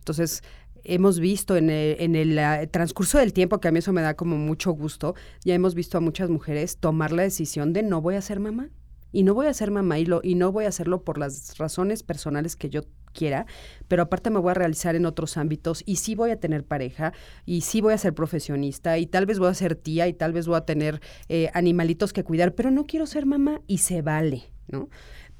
Entonces, 0.03 0.43
hemos 0.83 1.21
visto 1.21 1.57
en 1.57 1.71
el, 1.71 2.39
ah, 2.41 2.67
transcurso 2.67 3.19
del 3.19 3.33
tiempo, 3.33 3.61
que 3.61 3.69
a 3.69 3.71
mí 3.71 3.79
eso 3.79 3.93
me 3.93 4.03
da 4.03 4.15
como 4.15 4.37
mucho 4.37 4.73
gusto, 4.73 5.15
ya 5.45 5.55
hemos 5.55 5.77
visto 5.77 5.97
a 5.97 6.01
muchas 6.01 6.29
mujeres 6.29 6.79
tomar 6.79 7.13
la 7.13 7.23
decisión 7.23 7.73
de 7.73 7.85
no 7.85 8.01
voy 8.01 8.17
a 8.17 8.21
ser 8.21 8.41
mamá. 8.41 8.69
Y 9.15 9.25
no 9.25 9.35
voy 9.35 9.47
a 9.47 9.53
ser 9.53 9.71
mamá 9.71 9.99
y, 9.99 10.07
lo, 10.07 10.21
y 10.25 10.37
no 10.37 10.53
voy 10.53 10.65
a 10.65 10.69
hacerlo 10.69 11.05
por 11.05 11.19
las 11.19 11.59
razones 11.59 12.03
personales 12.03 12.57
que 12.57 12.71
yo 12.71 12.81
quiera, 13.13 13.45
pero 13.87 14.05
aparte 14.05 14.31
me 14.31 14.41
voy 14.41 14.53
a 14.53 14.55
realizar 14.55 14.97
en 14.97 15.05
otros 15.05 15.37
ámbitos 15.37 15.83
y 15.85 15.97
sí 15.97 16.15
voy 16.15 16.31
a 16.31 16.41
tener 16.41 16.65
pareja 16.65 17.13
y 17.45 17.61
sí 17.61 17.83
voy 17.83 17.93
a 17.93 17.99
ser 17.99 18.15
profesionista 18.15 18.97
y 18.97 19.07
tal 19.07 19.27
vez 19.27 19.39
voy 19.39 19.49
a 19.49 19.55
ser 19.55 19.77
tía 19.77 20.09
y 20.09 20.15
tal 20.15 20.33
vez 20.33 20.47
voy 20.47 20.57
a 20.57 20.63
tener 20.63 21.03
eh, 21.29 21.51
animalitos 21.53 22.15
que 22.15 22.25
cuidar, 22.25 22.55
pero 22.55 22.71
no 22.71 22.87
quiero 22.87 23.05
ser 23.05 23.27
mamá 23.27 23.61
y 23.67 23.79
se 23.79 24.01
vale, 24.01 24.45
¿no? 24.67 24.89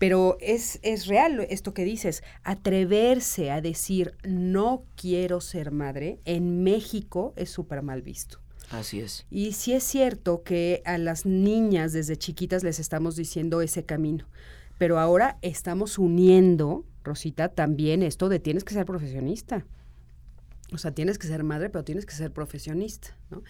Pero 0.03 0.37
es, 0.41 0.81
es 0.83 1.07
real 1.07 1.47
esto 1.49 1.75
que 1.75 1.85
dices, 1.85 2.25
atreverse 2.43 3.53
a 3.53 3.61
decir 3.61 4.17
no 4.25 4.83
quiero 4.97 5.41
ser 5.41 5.71
madre 5.71 6.19
en 6.25 6.65
México 6.65 7.33
es 7.37 7.51
súper 7.51 7.83
mal 7.83 8.03
visto. 8.03 8.41
Así 8.71 8.99
es. 8.99 9.25
Y 9.31 9.53
sí 9.53 9.75
es 9.75 9.85
cierto 9.85 10.43
que 10.43 10.83
a 10.87 10.99
las 10.99 11.25
niñas 11.25 11.93
desde 11.93 12.17
chiquitas 12.17 12.65
les 12.65 12.81
estamos 12.81 13.15
diciendo 13.15 13.63
ese 13.63 13.85
camino, 13.85 14.27
pero 14.77 14.99
ahora 14.99 15.39
estamos 15.41 15.99
uniendo, 15.99 16.85
Rosita, 17.05 17.51
también 17.51 18.03
esto 18.03 18.29
de 18.29 18.41
tienes 18.41 18.65
que 18.65 18.75
ser 18.75 18.85
profesionista. 18.85 19.65
O 20.73 20.79
sea, 20.79 20.93
tienes 20.93 21.19
que 21.19 21.27
ser 21.27 21.45
madre, 21.45 21.71
pero 21.71 21.85
tienes 21.85 22.07
que 22.07 22.15
ser 22.15 22.33
profesionista, 22.33 23.17
¿no? 23.31 23.43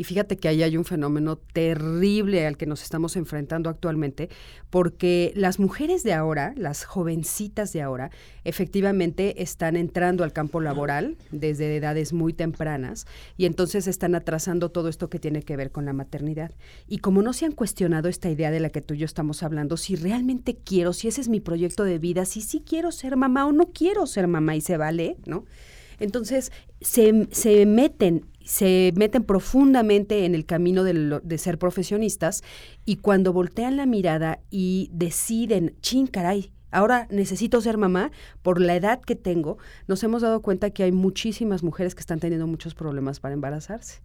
Y 0.00 0.04
fíjate 0.04 0.38
que 0.38 0.48
ahí 0.48 0.62
hay 0.62 0.78
un 0.78 0.86
fenómeno 0.86 1.36
terrible 1.36 2.46
al 2.46 2.56
que 2.56 2.64
nos 2.64 2.82
estamos 2.82 3.16
enfrentando 3.16 3.68
actualmente, 3.68 4.30
porque 4.70 5.30
las 5.36 5.58
mujeres 5.58 6.04
de 6.04 6.14
ahora, 6.14 6.54
las 6.56 6.84
jovencitas 6.84 7.74
de 7.74 7.82
ahora, 7.82 8.10
efectivamente 8.44 9.42
están 9.42 9.76
entrando 9.76 10.24
al 10.24 10.32
campo 10.32 10.62
laboral 10.62 11.18
desde 11.32 11.76
edades 11.76 12.14
muy 12.14 12.32
tempranas 12.32 13.06
y 13.36 13.44
entonces 13.44 13.86
están 13.86 14.14
atrasando 14.14 14.70
todo 14.70 14.88
esto 14.88 15.10
que 15.10 15.18
tiene 15.18 15.42
que 15.42 15.58
ver 15.58 15.70
con 15.70 15.84
la 15.84 15.92
maternidad. 15.92 16.52
Y 16.88 17.00
como 17.00 17.20
no 17.20 17.34
se 17.34 17.44
han 17.44 17.52
cuestionado 17.52 18.08
esta 18.08 18.30
idea 18.30 18.50
de 18.50 18.60
la 18.60 18.70
que 18.70 18.80
tú 18.80 18.94
y 18.94 18.98
yo 19.00 19.04
estamos 19.04 19.42
hablando, 19.42 19.76
si 19.76 19.96
realmente 19.96 20.56
quiero, 20.56 20.94
si 20.94 21.08
ese 21.08 21.20
es 21.20 21.28
mi 21.28 21.40
proyecto 21.40 21.84
de 21.84 21.98
vida, 21.98 22.24
si 22.24 22.40
sí 22.40 22.64
quiero 22.66 22.90
ser 22.90 23.18
mamá 23.18 23.44
o 23.44 23.52
no 23.52 23.66
quiero 23.74 24.06
ser 24.06 24.28
mamá 24.28 24.56
y 24.56 24.62
se 24.62 24.78
vale, 24.78 25.18
¿no? 25.26 25.44
Entonces 26.00 26.50
se, 26.80 27.28
se 27.30 27.66
meten 27.66 28.26
se 28.44 28.92
meten 28.96 29.22
profundamente 29.22 30.24
en 30.24 30.34
el 30.34 30.44
camino 30.44 30.82
de, 30.82 31.20
de, 31.22 31.38
ser 31.38 31.56
profesionistas 31.56 32.42
y 32.84 32.96
cuando 32.96 33.32
voltean 33.32 33.76
la 33.76 33.86
mirada 33.86 34.40
y 34.50 34.90
deciden, 34.92 35.76
chin, 35.82 36.08
caray, 36.08 36.50
ahora 36.70 37.06
necesito 37.10 37.60
ser 37.60 37.76
mamá 37.78 38.10
por 38.42 38.60
la 38.60 38.74
edad 38.74 39.00
que 39.00 39.14
tengo, 39.14 39.58
nos 39.86 40.02
hemos 40.02 40.22
dado 40.22 40.42
cuenta 40.42 40.70
que 40.70 40.82
hay 40.82 40.92
muchísimas 40.92 41.62
mujeres 41.62 41.94
que 41.94 42.00
están 42.00 42.20
teniendo 42.20 42.46
muchos 42.46 42.74
problemas 42.74 43.20
para 43.20 43.34
embarazarse. 43.34 44.00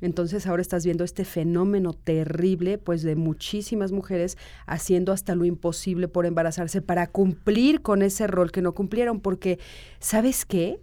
Entonces 0.00 0.46
ahora 0.46 0.62
estás 0.62 0.84
viendo 0.84 1.04
este 1.04 1.24
fenómeno 1.24 1.92
terrible, 1.92 2.78
pues 2.78 3.02
de 3.02 3.16
muchísimas 3.16 3.92
mujeres 3.92 4.36
haciendo 4.66 5.12
hasta 5.12 5.34
lo 5.34 5.44
imposible 5.44 6.08
por 6.08 6.26
embarazarse 6.26 6.82
para 6.82 7.06
cumplir 7.06 7.82
con 7.82 8.02
ese 8.02 8.26
rol 8.26 8.52
que 8.52 8.62
no 8.62 8.74
cumplieron, 8.74 9.20
porque, 9.20 9.58
¿sabes 10.00 10.44
qué? 10.44 10.80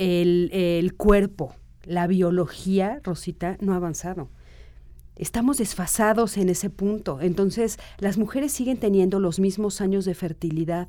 El, 0.00 0.50
el 0.52 0.94
cuerpo, 0.94 1.54
la 1.84 2.06
biología, 2.06 3.00
Rosita, 3.04 3.56
no 3.60 3.74
ha 3.74 3.76
avanzado. 3.76 4.30
Estamos 5.16 5.58
desfasados 5.58 6.38
en 6.38 6.48
ese 6.48 6.70
punto. 6.70 7.20
Entonces, 7.20 7.78
las 7.98 8.16
mujeres 8.16 8.52
siguen 8.52 8.78
teniendo 8.78 9.20
los 9.20 9.38
mismos 9.38 9.80
años 9.80 10.04
de 10.04 10.14
fertilidad. 10.14 10.88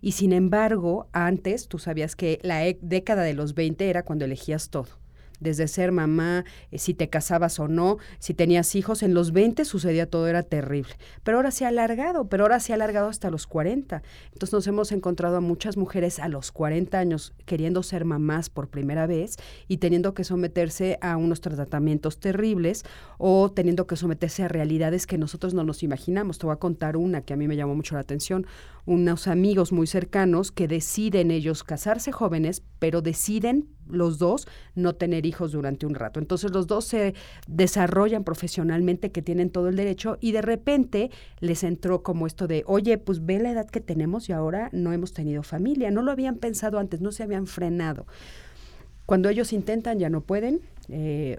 Y 0.00 0.12
sin 0.12 0.32
embargo, 0.32 1.08
antes 1.12 1.68
tú 1.68 1.78
sabías 1.78 2.14
que 2.14 2.38
la 2.42 2.66
e, 2.66 2.78
década 2.82 3.22
de 3.22 3.34
los 3.34 3.54
20 3.54 3.88
era 3.88 4.04
cuando 4.04 4.24
elegías 4.24 4.68
todo 4.68 5.01
desde 5.42 5.68
ser 5.68 5.92
mamá, 5.92 6.44
eh, 6.70 6.78
si 6.78 6.94
te 6.94 7.08
casabas 7.08 7.58
o 7.58 7.68
no, 7.68 7.98
si 8.18 8.34
tenías 8.34 8.74
hijos, 8.74 9.02
en 9.02 9.14
los 9.14 9.32
20 9.32 9.64
sucedía 9.64 10.08
todo, 10.08 10.26
era 10.28 10.42
terrible. 10.42 10.94
Pero 11.22 11.38
ahora 11.38 11.50
se 11.50 11.64
ha 11.64 11.68
alargado, 11.68 12.28
pero 12.28 12.44
ahora 12.44 12.60
se 12.60 12.72
ha 12.72 12.76
alargado 12.76 13.08
hasta 13.08 13.30
los 13.30 13.46
40. 13.46 14.02
Entonces 14.32 14.52
nos 14.52 14.66
hemos 14.66 14.92
encontrado 14.92 15.36
a 15.36 15.40
muchas 15.40 15.76
mujeres 15.76 16.18
a 16.18 16.28
los 16.28 16.52
40 16.52 16.98
años 16.98 17.32
queriendo 17.44 17.82
ser 17.82 18.04
mamás 18.04 18.50
por 18.50 18.68
primera 18.68 19.06
vez 19.06 19.36
y 19.68 19.78
teniendo 19.78 20.14
que 20.14 20.24
someterse 20.24 20.98
a 21.00 21.16
unos 21.16 21.40
tratamientos 21.40 22.18
terribles 22.18 22.84
o 23.18 23.50
teniendo 23.50 23.86
que 23.86 23.96
someterse 23.96 24.42
a 24.42 24.48
realidades 24.48 25.06
que 25.06 25.18
nosotros 25.18 25.54
no 25.54 25.64
nos 25.64 25.82
imaginamos. 25.82 26.38
Te 26.38 26.46
voy 26.46 26.54
a 26.54 26.58
contar 26.58 26.96
una 26.96 27.22
que 27.22 27.34
a 27.34 27.36
mí 27.36 27.48
me 27.48 27.56
llamó 27.56 27.74
mucho 27.74 27.94
la 27.94 28.00
atención. 28.00 28.46
Unos 28.84 29.28
amigos 29.28 29.72
muy 29.72 29.86
cercanos 29.86 30.50
que 30.52 30.68
deciden 30.68 31.30
ellos 31.30 31.64
casarse 31.64 32.12
jóvenes, 32.12 32.62
pero 32.78 33.02
deciden 33.02 33.68
los 33.88 34.18
dos 34.18 34.46
no 34.74 34.94
tener 34.94 35.26
hijos 35.26 35.52
durante 35.52 35.86
un 35.86 35.94
rato. 35.94 36.20
Entonces 36.20 36.50
los 36.52 36.66
dos 36.66 36.84
se 36.84 37.14
desarrollan 37.46 38.24
profesionalmente, 38.24 39.10
que 39.10 39.22
tienen 39.22 39.50
todo 39.50 39.68
el 39.68 39.76
derecho, 39.76 40.18
y 40.20 40.32
de 40.32 40.42
repente 40.42 41.10
les 41.40 41.64
entró 41.64 42.02
como 42.02 42.26
esto 42.26 42.46
de, 42.46 42.64
oye, 42.66 42.98
pues 42.98 43.24
ve 43.24 43.38
la 43.38 43.50
edad 43.50 43.68
que 43.68 43.80
tenemos 43.80 44.28
y 44.28 44.32
ahora 44.32 44.68
no 44.72 44.92
hemos 44.92 45.12
tenido 45.12 45.42
familia. 45.42 45.90
No 45.90 46.02
lo 46.02 46.10
habían 46.10 46.36
pensado 46.36 46.78
antes, 46.78 47.00
no 47.00 47.12
se 47.12 47.22
habían 47.22 47.46
frenado. 47.46 48.06
Cuando 49.06 49.28
ellos 49.28 49.52
intentan 49.52 49.98
ya 49.98 50.08
no 50.08 50.22
pueden, 50.22 50.60
eh, 50.88 51.38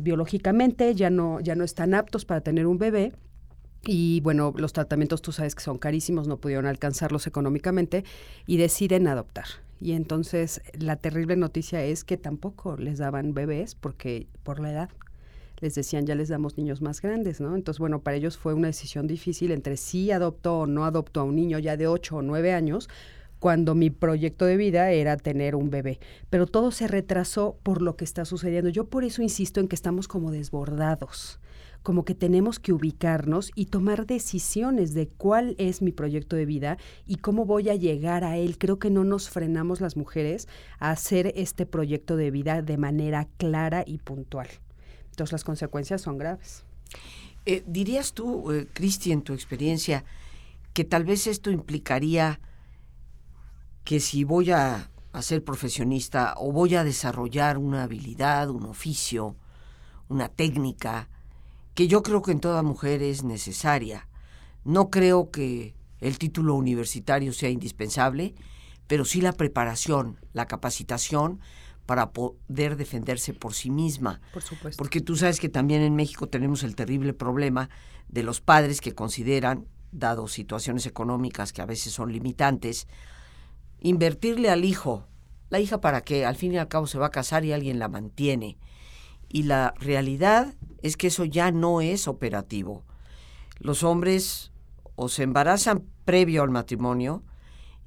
biológicamente 0.00 0.94
ya 0.94 1.10
no, 1.10 1.40
ya 1.40 1.54
no 1.54 1.64
están 1.64 1.94
aptos 1.94 2.24
para 2.24 2.40
tener 2.40 2.66
un 2.66 2.78
bebé. 2.78 3.12
Y 3.86 4.20
bueno, 4.20 4.52
los 4.56 4.72
tratamientos 4.72 5.22
tú 5.22 5.30
sabes 5.30 5.54
que 5.54 5.62
son 5.62 5.78
carísimos, 5.78 6.26
no 6.26 6.38
pudieron 6.38 6.66
alcanzarlos 6.66 7.26
económicamente 7.26 8.04
y 8.46 8.56
deciden 8.56 9.06
adoptar. 9.06 9.46
Y 9.80 9.92
entonces 9.92 10.62
la 10.78 10.96
terrible 10.96 11.36
noticia 11.36 11.84
es 11.84 12.04
que 12.04 12.16
tampoco 12.16 12.76
les 12.76 12.98
daban 12.98 13.34
bebés 13.34 13.74
porque 13.74 14.26
por 14.42 14.60
la 14.60 14.72
edad 14.72 14.90
les 15.60 15.74
decían 15.74 16.06
ya 16.06 16.14
les 16.14 16.28
damos 16.28 16.58
niños 16.58 16.82
más 16.82 17.00
grandes, 17.00 17.40
¿no? 17.40 17.54
Entonces, 17.54 17.78
bueno, 17.78 18.00
para 18.00 18.16
ellos 18.16 18.36
fue 18.36 18.54
una 18.54 18.68
decisión 18.68 19.06
difícil 19.06 19.50
entre 19.50 19.76
si 19.76 20.10
adoptó 20.10 20.60
o 20.60 20.66
no 20.66 20.84
adoptó 20.84 21.20
a 21.20 21.24
un 21.24 21.36
niño 21.36 21.58
ya 21.58 21.76
de 21.76 21.86
8 21.86 22.16
o 22.16 22.22
9 22.22 22.52
años, 22.52 22.88
cuando 23.38 23.74
mi 23.74 23.90
proyecto 23.90 24.46
de 24.46 24.56
vida 24.56 24.90
era 24.90 25.16
tener 25.16 25.54
un 25.54 25.70
bebé. 25.70 26.00
Pero 26.30 26.46
todo 26.46 26.70
se 26.70 26.88
retrasó 26.88 27.58
por 27.62 27.82
lo 27.82 27.96
que 27.96 28.04
está 28.04 28.24
sucediendo. 28.24 28.70
Yo 28.70 28.86
por 28.86 29.04
eso 29.04 29.22
insisto 29.22 29.60
en 29.60 29.68
que 29.68 29.76
estamos 29.76 30.08
como 30.08 30.30
desbordados 30.30 31.40
como 31.84 32.06
que 32.06 32.14
tenemos 32.14 32.58
que 32.58 32.72
ubicarnos 32.72 33.52
y 33.54 33.66
tomar 33.66 34.06
decisiones 34.06 34.94
de 34.94 35.06
cuál 35.06 35.54
es 35.58 35.82
mi 35.82 35.92
proyecto 35.92 36.34
de 36.34 36.46
vida 36.46 36.78
y 37.06 37.16
cómo 37.16 37.44
voy 37.44 37.68
a 37.68 37.74
llegar 37.74 38.24
a 38.24 38.38
él. 38.38 38.56
Creo 38.56 38.78
que 38.78 38.88
no 38.88 39.04
nos 39.04 39.28
frenamos 39.28 39.82
las 39.82 39.94
mujeres 39.94 40.48
a 40.78 40.90
hacer 40.90 41.34
este 41.36 41.66
proyecto 41.66 42.16
de 42.16 42.30
vida 42.30 42.62
de 42.62 42.78
manera 42.78 43.28
clara 43.36 43.84
y 43.86 43.98
puntual. 43.98 44.48
Entonces 45.10 45.32
las 45.32 45.44
consecuencias 45.44 46.00
son 46.00 46.16
graves. 46.16 46.64
Eh, 47.44 47.62
¿Dirías 47.66 48.14
tú, 48.14 48.50
eh, 48.50 48.66
Cristi, 48.72 49.12
en 49.12 49.20
tu 49.20 49.34
experiencia, 49.34 50.06
que 50.72 50.84
tal 50.84 51.04
vez 51.04 51.26
esto 51.26 51.50
implicaría 51.50 52.40
que 53.84 54.00
si 54.00 54.24
voy 54.24 54.52
a, 54.52 54.90
a 55.12 55.20
ser 55.20 55.44
profesionista 55.44 56.32
o 56.38 56.50
voy 56.50 56.76
a 56.76 56.82
desarrollar 56.82 57.58
una 57.58 57.82
habilidad, 57.82 58.48
un 58.48 58.64
oficio, 58.64 59.36
una 60.08 60.30
técnica, 60.30 61.10
que 61.74 61.88
yo 61.88 62.02
creo 62.02 62.22
que 62.22 62.32
en 62.32 62.40
toda 62.40 62.62
mujer 62.62 63.02
es 63.02 63.24
necesaria. 63.24 64.08
No 64.64 64.90
creo 64.90 65.30
que 65.30 65.74
el 66.00 66.18
título 66.18 66.54
universitario 66.54 67.32
sea 67.32 67.50
indispensable, 67.50 68.34
pero 68.86 69.04
sí 69.04 69.20
la 69.20 69.32
preparación, 69.32 70.20
la 70.32 70.46
capacitación 70.46 71.40
para 71.86 72.12
poder 72.12 72.76
defenderse 72.76 73.34
por 73.34 73.54
sí 73.54 73.70
misma. 73.70 74.20
Por 74.32 74.42
supuesto. 74.42 74.78
Porque 74.78 75.00
tú 75.00 75.16
sabes 75.16 75.40
que 75.40 75.48
también 75.48 75.82
en 75.82 75.96
México 75.96 76.28
tenemos 76.28 76.62
el 76.62 76.76
terrible 76.76 77.12
problema 77.12 77.68
de 78.08 78.22
los 78.22 78.40
padres 78.40 78.80
que 78.80 78.94
consideran, 78.94 79.66
dado 79.92 80.28
situaciones 80.28 80.86
económicas 80.86 81.52
que 81.52 81.62
a 81.62 81.66
veces 81.66 81.92
son 81.92 82.12
limitantes, 82.12 82.88
invertirle 83.80 84.50
al 84.50 84.64
hijo. 84.64 85.06
La 85.50 85.60
hija 85.60 85.80
para 85.80 86.00
qué? 86.02 86.24
Al 86.24 86.36
fin 86.36 86.52
y 86.52 86.58
al 86.58 86.68
cabo 86.68 86.86
se 86.86 86.98
va 86.98 87.06
a 87.06 87.10
casar 87.10 87.44
y 87.44 87.52
alguien 87.52 87.78
la 87.78 87.88
mantiene. 87.88 88.58
Y 89.28 89.44
la 89.44 89.74
realidad 89.78 90.54
es 90.84 90.98
que 90.98 91.06
eso 91.06 91.24
ya 91.24 91.50
no 91.50 91.80
es 91.80 92.06
operativo. 92.06 92.84
Los 93.58 93.82
hombres 93.82 94.52
o 94.96 95.08
se 95.08 95.22
embarazan 95.22 95.82
previo 96.04 96.42
al 96.42 96.50
matrimonio 96.50 97.22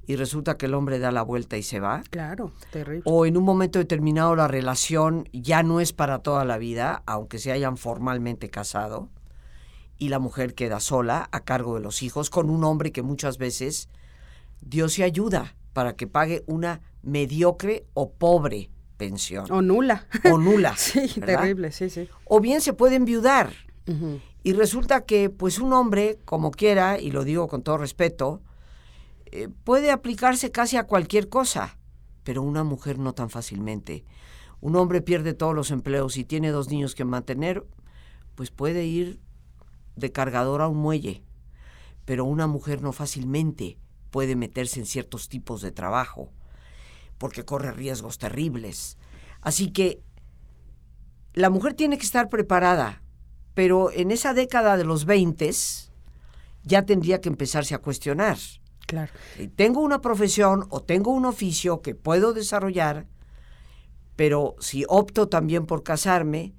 y 0.04 0.16
resulta 0.16 0.56
que 0.56 0.66
el 0.66 0.74
hombre 0.74 0.98
da 0.98 1.12
la 1.12 1.22
vuelta 1.22 1.56
y 1.56 1.62
se 1.62 1.78
va. 1.78 2.02
Claro, 2.10 2.52
terrible. 2.72 3.02
O 3.04 3.24
en 3.24 3.36
un 3.36 3.44
momento 3.44 3.78
determinado 3.78 4.34
la 4.34 4.48
relación 4.48 5.28
ya 5.32 5.62
no 5.62 5.78
es 5.78 5.92
para 5.92 6.18
toda 6.18 6.44
la 6.44 6.58
vida, 6.58 7.04
aunque 7.06 7.38
se 7.38 7.52
hayan 7.52 7.76
formalmente 7.76 8.50
casado, 8.50 9.10
y 9.96 10.08
la 10.08 10.18
mujer 10.18 10.54
queda 10.54 10.80
sola 10.80 11.28
a 11.30 11.44
cargo 11.44 11.76
de 11.76 11.82
los 11.82 12.02
hijos 12.02 12.30
con 12.30 12.50
un 12.50 12.64
hombre 12.64 12.90
que 12.90 13.02
muchas 13.02 13.38
veces 13.38 13.88
Dios 14.60 14.94
se 14.94 15.04
ayuda 15.04 15.54
para 15.72 15.94
que 15.94 16.08
pague 16.08 16.42
una 16.48 16.80
mediocre 17.02 17.86
o 17.94 18.10
pobre 18.10 18.70
pensión. 18.98 19.50
O 19.50 19.62
nula. 19.62 20.06
O 20.30 20.36
nula. 20.36 20.76
sí, 20.76 21.08
terrible, 21.20 21.72
sí, 21.72 21.88
sí. 21.88 22.06
O 22.26 22.40
bien 22.40 22.60
se 22.60 22.74
puede 22.74 22.96
enviudar. 22.96 23.50
Y 24.42 24.52
resulta 24.52 25.06
que, 25.06 25.30
pues, 25.30 25.58
un 25.58 25.72
hombre, 25.72 26.18
como 26.26 26.50
quiera, 26.50 27.00
y 27.00 27.10
lo 27.10 27.24
digo 27.24 27.48
con 27.48 27.62
todo 27.62 27.78
respeto, 27.78 28.42
eh, 29.26 29.48
puede 29.64 29.90
aplicarse 29.90 30.50
casi 30.50 30.76
a 30.76 30.84
cualquier 30.84 31.30
cosa, 31.30 31.78
pero 32.22 32.42
una 32.42 32.64
mujer 32.64 32.98
no 32.98 33.14
tan 33.14 33.30
fácilmente. 33.30 34.04
Un 34.60 34.76
hombre 34.76 35.00
pierde 35.00 35.32
todos 35.32 35.54
los 35.54 35.70
empleos 35.70 36.18
y 36.18 36.24
tiene 36.24 36.50
dos 36.50 36.68
niños 36.68 36.94
que 36.94 37.06
mantener, 37.06 37.64
pues 38.34 38.50
puede 38.50 38.84
ir 38.84 39.20
de 39.96 40.12
cargador 40.12 40.60
a 40.60 40.68
un 40.68 40.76
muelle, 40.76 41.22
pero 42.04 42.26
una 42.26 42.46
mujer 42.46 42.82
no 42.82 42.92
fácilmente 42.92 43.78
puede 44.10 44.36
meterse 44.36 44.80
en 44.80 44.86
ciertos 44.86 45.28
tipos 45.28 45.62
de 45.62 45.72
trabajo, 45.72 46.30
porque 47.18 47.44
corre 47.44 47.72
riesgos 47.72 48.18
terribles. 48.18 48.96
Así 49.40 49.70
que 49.72 50.00
la 51.34 51.50
mujer 51.50 51.74
tiene 51.74 51.98
que 51.98 52.06
estar 52.06 52.28
preparada 52.28 53.02
pero 53.58 53.90
en 53.90 54.12
esa 54.12 54.34
década 54.34 54.76
de 54.76 54.84
los 54.84 55.04
20 55.04 55.50
ya 56.62 56.86
tendría 56.86 57.20
que 57.20 57.28
empezarse 57.28 57.74
a 57.74 57.78
cuestionar. 57.78 58.38
Claro. 58.86 59.12
Tengo 59.56 59.80
una 59.80 60.00
profesión 60.00 60.66
o 60.70 60.80
tengo 60.80 61.10
un 61.10 61.24
oficio 61.24 61.82
que 61.82 61.96
puedo 61.96 62.32
desarrollar, 62.34 63.08
pero 64.14 64.54
si 64.60 64.84
opto 64.86 65.28
también 65.28 65.66
por 65.66 65.82
casarme, 65.82 66.54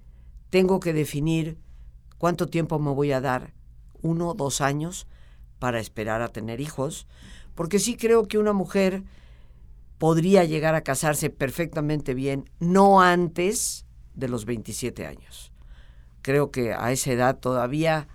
tengo 0.49 0.81
que 0.81 0.91
definir 0.91 1.57
cuánto 2.17 2.47
tiempo 2.47 2.79
me 2.79 2.91
voy 2.91 3.13
a 3.13 3.21
dar, 3.21 3.53
uno, 4.01 4.33
dos 4.33 4.59
años, 4.59 5.07
para 5.57 5.79
esperar 5.79 6.21
a 6.21 6.27
tener 6.27 6.59
hijos, 6.59 7.07
porque 7.55 7.79
sí 7.79 7.95
creo 7.95 8.27
que 8.27 8.39
una 8.39 8.51
mujer 8.51 9.05
podría 9.99 10.43
llegar 10.45 10.73
a 10.73 10.81
casarse 10.81 11.29
perfectamente 11.29 12.15
bien, 12.15 12.49
no 12.59 13.01
antes 13.01 13.85
de 14.15 14.27
los 14.27 14.45
27 14.45 15.05
años 15.05 15.49
creo 16.21 16.51
que 16.51 16.73
a 16.73 16.91
esa 16.91 17.11
edad 17.11 17.39
todavía 17.39 18.07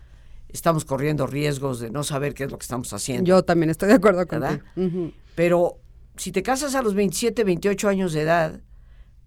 estamos 0.49 0.85
corriendo 0.85 1.27
riesgos 1.27 1.81
de 1.81 1.91
no 1.91 2.05
saber 2.05 2.35
qué 2.35 2.45
es 2.45 2.51
lo 2.51 2.59
que 2.59 2.65
estamos 2.65 2.93
haciendo. 2.93 3.25
Yo 3.27 3.45
también 3.45 3.71
estoy 3.71 3.89
de 3.89 3.95
acuerdo 3.95 4.27
con 4.27 4.41
¿verdad? 4.41 4.61
Pero 5.35 5.81
si 6.17 6.31
te 6.31 6.43
casas 6.43 6.75
a 6.75 6.83
los 6.83 6.95
27, 6.95 7.43
28 7.43 7.89
años 7.89 8.13
de 8.13 8.23
edad, 8.23 8.61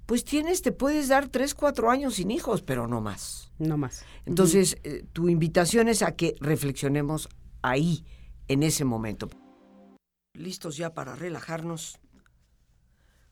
pues 0.06 0.24
tienes, 0.24 0.62
te 0.62 0.72
puedes 0.72 1.10
dar 1.10 1.28
3, 1.28 1.54
4 1.54 1.92
años 1.92 2.16
sin 2.16 2.32
hijos, 2.32 2.62
pero 2.62 2.88
no 2.88 3.02
más. 3.02 3.52
No 3.60 3.78
más. 3.78 4.06
Entonces, 4.26 4.78
eh, 4.84 5.04
tu 5.12 5.28
invitación 5.28 5.90
es 5.90 6.02
a 6.02 6.16
que 6.16 6.36
reflexionemos 6.40 7.28
ahí, 7.62 8.06
en 8.48 8.64
ese 8.64 8.86
momento. 8.86 9.28
Listos 10.34 10.78
ya 10.78 10.94
para 10.94 11.16
relajarnos. 11.16 12.00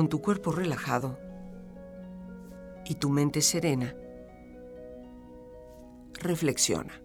Con 0.00 0.08
tu 0.08 0.22
cuerpo 0.22 0.50
relajado 0.50 1.18
y 2.86 2.94
tu 2.94 3.10
mente 3.10 3.42
serena, 3.42 3.94
reflexiona. 6.14 7.02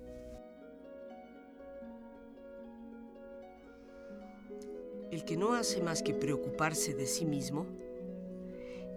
El 5.12 5.26
que 5.26 5.36
no 5.36 5.56
hace 5.56 5.84
más 5.84 6.04
que 6.04 6.14
preocuparse 6.14 6.94
de 6.94 7.06
sí 7.06 7.26
mismo, 7.26 7.66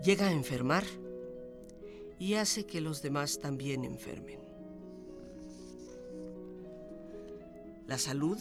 llega 0.05 0.29
a 0.29 0.33
enfermar 0.33 0.85
y 2.21 2.35
hace 2.35 2.67
que 2.67 2.81
los 2.81 3.03
demás 3.03 3.41
también 3.41 3.85
enfermen. 3.85 4.39
La 7.89 7.99
salud 7.99 8.39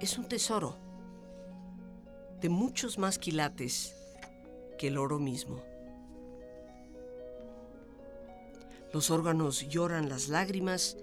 es 0.00 0.16
un 0.18 0.28
tesoro 0.28 0.76
de 2.40 2.48
muchos 2.48 2.96
más 2.96 3.18
quilates 3.18 4.03
que 4.78 4.88
el 4.88 4.98
oro 4.98 5.18
mismo. 5.18 5.62
Los 8.92 9.10
órganos 9.10 9.68
lloran 9.68 10.08
las 10.08 10.28
lágrimas 10.28 10.96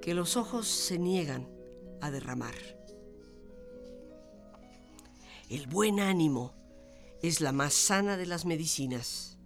que 0.00 0.14
los 0.14 0.36
ojos 0.36 0.68
se 0.68 0.98
niegan 0.98 1.48
a 2.00 2.10
derramar. 2.10 2.54
El 5.48 5.66
buen 5.66 6.00
ánimo 6.00 6.54
es 7.22 7.40
la 7.40 7.52
más 7.52 7.74
sana 7.74 8.16
de 8.16 8.26
las 8.26 8.44
medicinas. 8.44 9.38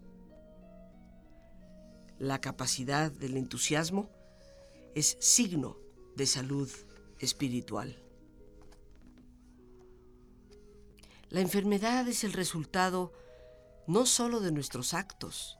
La 2.18 2.40
capacidad 2.40 3.10
del 3.10 3.36
entusiasmo 3.36 4.10
es 4.94 5.16
signo 5.20 5.76
de 6.16 6.26
salud 6.26 6.68
espiritual. 7.20 8.07
La 11.30 11.40
enfermedad 11.40 12.08
es 12.08 12.24
el 12.24 12.32
resultado 12.32 13.12
no 13.86 14.06
solo 14.06 14.40
de 14.40 14.50
nuestros 14.50 14.94
actos, 14.94 15.58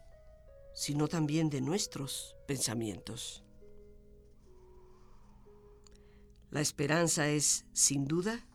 sino 0.74 1.08
también 1.08 1.50
de 1.50 1.60
nuestros 1.60 2.36
pensamientos. 2.46 3.44
La 6.50 6.62
esperanza 6.62 7.28
es, 7.28 7.66
sin 7.74 8.06
duda, 8.06 8.46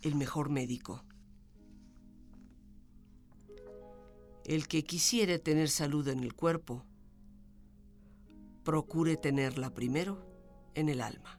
el 0.00 0.14
mejor 0.14 0.48
médico. 0.48 1.04
El 4.44 4.68
que 4.68 4.84
quisiere 4.84 5.38
tener 5.38 5.68
salud 5.68 6.08
en 6.08 6.20
el 6.20 6.32
cuerpo, 6.32 6.86
procure 8.64 9.16
tenerla 9.18 9.74
primero 9.74 10.26
en 10.74 10.88
el 10.88 11.02
alma. 11.02 11.38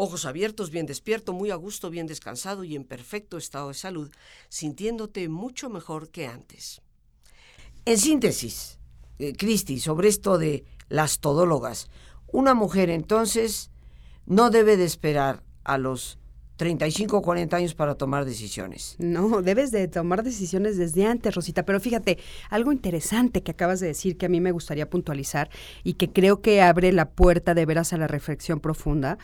Ojos 0.00 0.26
abiertos, 0.26 0.70
bien 0.70 0.86
despierto, 0.86 1.32
muy 1.32 1.50
a 1.50 1.56
gusto, 1.56 1.90
bien 1.90 2.06
descansado 2.06 2.62
y 2.62 2.76
en 2.76 2.84
perfecto 2.84 3.36
estado 3.36 3.66
de 3.66 3.74
salud, 3.74 4.12
sintiéndote 4.48 5.28
mucho 5.28 5.70
mejor 5.70 6.10
que 6.10 6.28
antes. 6.28 6.82
En 7.84 7.98
síntesis, 7.98 8.78
eh, 9.18 9.32
Cristi, 9.36 9.80
sobre 9.80 10.08
esto 10.08 10.38
de 10.38 10.64
las 10.88 11.18
todólogas, 11.18 11.88
una 12.28 12.54
mujer 12.54 12.90
entonces 12.90 13.72
no 14.24 14.50
debe 14.50 14.76
de 14.76 14.84
esperar 14.84 15.42
a 15.64 15.78
los 15.78 16.20
35 16.58 17.16
o 17.16 17.22
40 17.22 17.56
años 17.56 17.74
para 17.74 17.96
tomar 17.96 18.24
decisiones. 18.24 18.94
No, 18.98 19.42
debes 19.42 19.72
de 19.72 19.88
tomar 19.88 20.22
decisiones 20.22 20.76
desde 20.76 21.06
antes, 21.06 21.34
Rosita. 21.34 21.64
Pero 21.64 21.80
fíjate, 21.80 22.18
algo 22.50 22.70
interesante 22.70 23.42
que 23.42 23.50
acabas 23.50 23.80
de 23.80 23.88
decir 23.88 24.16
que 24.16 24.26
a 24.26 24.28
mí 24.28 24.40
me 24.40 24.52
gustaría 24.52 24.88
puntualizar 24.90 25.50
y 25.82 25.94
que 25.94 26.12
creo 26.12 26.40
que 26.40 26.62
abre 26.62 26.92
la 26.92 27.10
puerta 27.10 27.54
de 27.54 27.66
veras 27.66 27.92
a 27.92 27.96
la 27.96 28.06
reflexión 28.06 28.60
profunda 28.60 29.18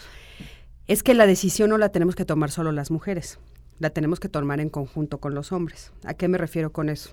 es 0.86 1.02
que 1.02 1.14
la 1.14 1.26
decisión 1.26 1.70
no 1.70 1.78
la 1.78 1.90
tenemos 1.90 2.14
que 2.14 2.24
tomar 2.24 2.50
solo 2.50 2.72
las 2.72 2.90
mujeres, 2.90 3.38
la 3.78 3.90
tenemos 3.90 4.20
que 4.20 4.28
tomar 4.28 4.60
en 4.60 4.70
conjunto 4.70 5.18
con 5.18 5.34
los 5.34 5.52
hombres. 5.52 5.92
¿A 6.04 6.14
qué 6.14 6.28
me 6.28 6.38
refiero 6.38 6.72
con 6.72 6.88
eso? 6.88 7.10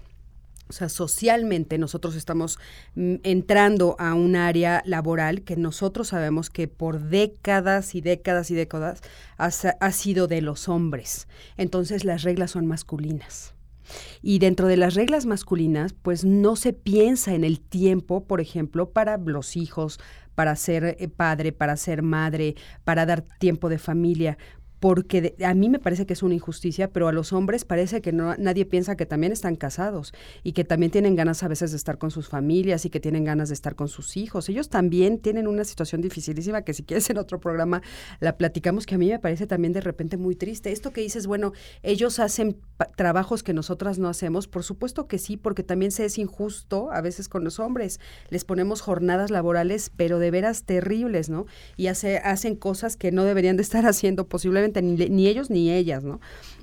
O 0.72 0.74
sea, 0.74 0.88
socialmente 0.88 1.78
nosotros 1.78 2.16
estamos 2.16 2.58
mm, 2.96 3.16
entrando 3.24 3.98
a 4.00 4.14
un 4.14 4.38
área 4.38 4.82
laboral 4.86 5.42
que 5.42 5.58
nosotros 5.58 6.10
sabemos 6.10 6.50
que 6.50 6.70
por 6.70 7.02
décadas 7.02 7.94
y 7.94 8.00
décadas 8.00 8.52
y 8.52 8.56
décadas 8.56 9.02
ha, 9.38 9.48
ha 9.48 9.92
sido 9.92 10.28
de 10.28 10.42
los 10.42 10.70
hombres. 10.70 11.28
Entonces 11.58 12.06
las 12.06 12.24
reglas 12.24 12.52
son 12.52 12.68
masculinas. 12.68 13.54
Y 14.22 14.40
dentro 14.40 14.68
de 14.68 14.78
las 14.78 14.96
reglas 14.96 15.26
masculinas, 15.26 15.94
pues 15.94 16.26
no 16.26 16.56
se 16.56 16.74
piensa 16.74 17.34
en 17.34 17.44
el 17.44 17.60
tiempo, 17.60 18.26
por 18.26 18.42
ejemplo, 18.42 18.92
para 18.92 19.18
los 19.18 19.58
hijos, 19.58 20.00
para 20.36 20.56
ser 20.56 20.98
eh, 21.00 21.08
padre, 21.08 21.52
para 21.52 21.78
ser 21.78 22.02
madre, 22.02 22.56
para 22.84 23.06
dar 23.06 23.22
tiempo 23.22 23.70
de 23.70 23.78
familia. 23.78 24.38
Porque 24.82 25.36
a 25.46 25.54
mí 25.54 25.70
me 25.70 25.78
parece 25.78 26.08
que 26.08 26.13
es 26.13 26.24
una 26.24 26.34
injusticia, 26.34 26.89
pero 26.89 27.08
a 27.08 27.12
los 27.12 27.34
hombres 27.34 27.65
parece 27.65 28.02
que 28.02 28.12
no, 28.12 28.36
nadie 28.38 28.65
piensa 28.65 28.98
que 28.98 29.06
también 29.06 29.32
están 29.32 29.56
casados 29.56 30.12
y 30.41 30.54
que 30.54 30.63
también 30.63 30.91
tienen 30.91 31.15
ganas 31.15 31.44
a 31.44 31.48
veces 31.48 31.70
de 31.70 31.78
estar 31.78 32.00
con 32.00 32.10
sus 32.10 32.28
familias 32.28 32.84
y 32.84 32.89
que 32.89 33.00
tienen 33.00 33.24
ganas 33.24 33.50
de 33.50 33.54
estar 33.54 33.76
con 33.76 33.89
sus 33.89 34.17
hijos. 34.17 34.50
Ellos 34.50 34.70
también 34.70 35.20
tienen 35.20 35.46
una 35.46 35.65
situación 35.65 36.02
dificilísima 36.02 36.63
que 36.63 36.74
si 36.74 36.82
quieres 36.82 37.08
en 37.12 37.20
otro 37.20 37.39
programa 37.39 37.84
la 38.22 38.38
platicamos, 38.38 38.88
que 38.88 38.96
a 38.96 38.98
mí 38.98 39.08
me 39.08 39.20
parece 39.20 39.46
también 39.46 39.72
de 39.72 39.82
repente 39.82 40.17
muy 40.17 40.36
triste. 40.36 40.72
Esto 40.72 40.91
que 40.91 41.02
dices, 41.02 41.28
bueno, 41.28 41.54
ellos 41.84 42.17
hacen 42.17 42.58
trabajos 42.96 43.44
que 43.44 43.54
nosotras 43.54 44.00
no 44.00 44.10
hacemos, 44.10 44.48
por 44.48 44.63
supuesto 44.63 45.06
que 45.06 45.20
sí, 45.20 45.38
porque 45.38 45.62
también 45.62 45.91
se 45.91 46.06
es 46.06 46.17
injusto 46.17 46.91
a 46.91 47.02
veces 47.02 47.30
con 47.30 47.44
los 47.44 47.60
hombres. 47.60 48.00
Les 48.32 48.46
ponemos 48.46 48.82
jornadas 48.82 49.30
laborales, 49.30 49.91
pero 49.96 50.17
de 50.17 50.32
veras 50.32 50.63
terribles, 50.63 51.30
¿no? 51.30 51.46
Y 51.78 51.86
hace, 51.86 52.17
hacen 52.17 52.56
cosas 52.56 52.98
que 52.98 53.12
no 53.12 53.26
deberían 53.26 53.58
de 53.58 53.62
estar 53.62 53.86
haciendo 53.86 54.28
posiblemente 54.28 54.71
ni, 54.82 55.28
ellos 55.28 55.50
ni 55.50 55.72
ellas, 55.72 56.04
¿no? 56.04 56.20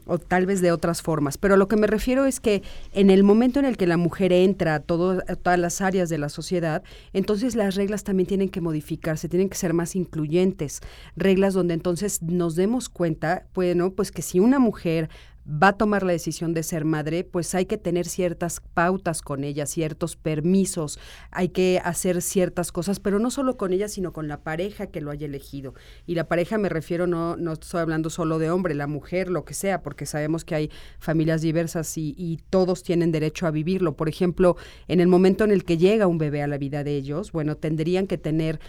o 0.08 0.18
tal 0.18 0.46
vez 0.46 0.60
de 0.60 0.72
otras 0.72 1.02
formas. 1.02 1.36
Pero 1.38 1.56
lo 1.56 1.68
que 1.68 1.76
me 1.76 1.86
refiero 1.86 2.24
es 2.24 2.40
que 2.40 2.62
en 2.92 3.10
el 3.10 3.22
momento 3.22 3.60
en 3.60 3.66
el 3.66 3.76
que 3.76 3.86
la 3.86 3.98
mujer 3.98 4.32
entra 4.32 4.76
a, 4.76 4.80
todas 4.80 5.58
las 5.58 5.80
áreas 5.82 6.08
de 6.08 6.18
la 6.18 6.30
sociedad, 6.30 6.82
entonces 7.12 7.54
las 7.54 7.74
reglas 7.74 8.04
también 8.04 8.26
tienen 8.26 8.48
que 8.48 8.62
modificarse, 8.62 9.28
tienen 9.28 9.50
que 9.50 9.56
ser 9.56 9.74
más 9.74 9.94
incluyentes. 9.94 10.80
Reglas 11.14 11.52
donde 11.52 11.74
entonces 11.74 12.22
nos 12.22 12.56
demos 12.56 12.88
cuenta, 12.88 13.46
bueno, 13.54 13.90
pues 13.90 14.10
que 14.10 14.22
si 14.22 14.40
una 14.40 14.58
mujer 14.58 15.10
va 15.48 15.68
a 15.68 15.72
tomar 15.72 16.02
la 16.02 16.12
decisión 16.12 16.52
de 16.52 16.62
ser 16.62 16.84
madre, 16.84 17.24
pues 17.24 17.54
hay 17.54 17.64
que 17.64 17.78
tener 17.78 18.06
ciertas 18.06 18.60
pautas 18.74 19.22
con 19.22 19.44
ella, 19.44 19.64
ciertos 19.64 20.16
permisos, 20.16 20.98
hay 21.30 21.48
que 21.48 21.80
hacer 21.82 22.20
ciertas 22.20 22.70
cosas, 22.70 23.00
pero 23.00 23.18
no 23.18 23.30
solo 23.30 23.56
con 23.56 23.72
ella, 23.72 23.88
sino 23.88 24.12
con 24.12 24.28
la 24.28 24.42
pareja 24.42 24.88
que 24.88 25.00
lo 25.00 25.10
haya 25.10 25.26
elegido. 25.26 25.74
Y 26.06 26.14
la 26.14 26.28
pareja 26.28 26.58
me 26.58 26.68
refiero, 26.68 27.06
no, 27.06 27.36
no 27.36 27.54
estoy 27.54 27.80
hablando 27.80 28.10
solo 28.10 28.38
de 28.38 28.50
hombre, 28.50 28.74
la 28.74 28.86
mujer, 28.86 29.30
lo 29.30 29.44
que 29.44 29.54
sea, 29.54 29.82
porque 29.82 30.04
sabemos 30.04 30.44
que 30.44 30.54
hay 30.54 30.70
familias 30.98 31.40
diversas 31.40 31.96
y, 31.96 32.14
y 32.18 32.40
todos 32.50 32.82
tienen 32.82 33.10
derecho 33.10 33.46
a 33.46 33.50
vivirlo. 33.50 33.96
Por 33.96 34.08
ejemplo, 34.08 34.56
en 34.86 35.00
el 35.00 35.08
momento 35.08 35.44
en 35.44 35.50
el 35.50 35.64
que 35.64 35.78
llega 35.78 36.06
un 36.06 36.18
bebé 36.18 36.42
a 36.42 36.46
la 36.46 36.58
vida 36.58 36.84
de 36.84 36.94
ellos, 36.94 37.32
bueno, 37.32 37.56
tendrían 37.56 38.06
que 38.06 38.18
tener 38.18 38.60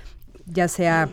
ya 0.46 0.68
sea 0.68 1.10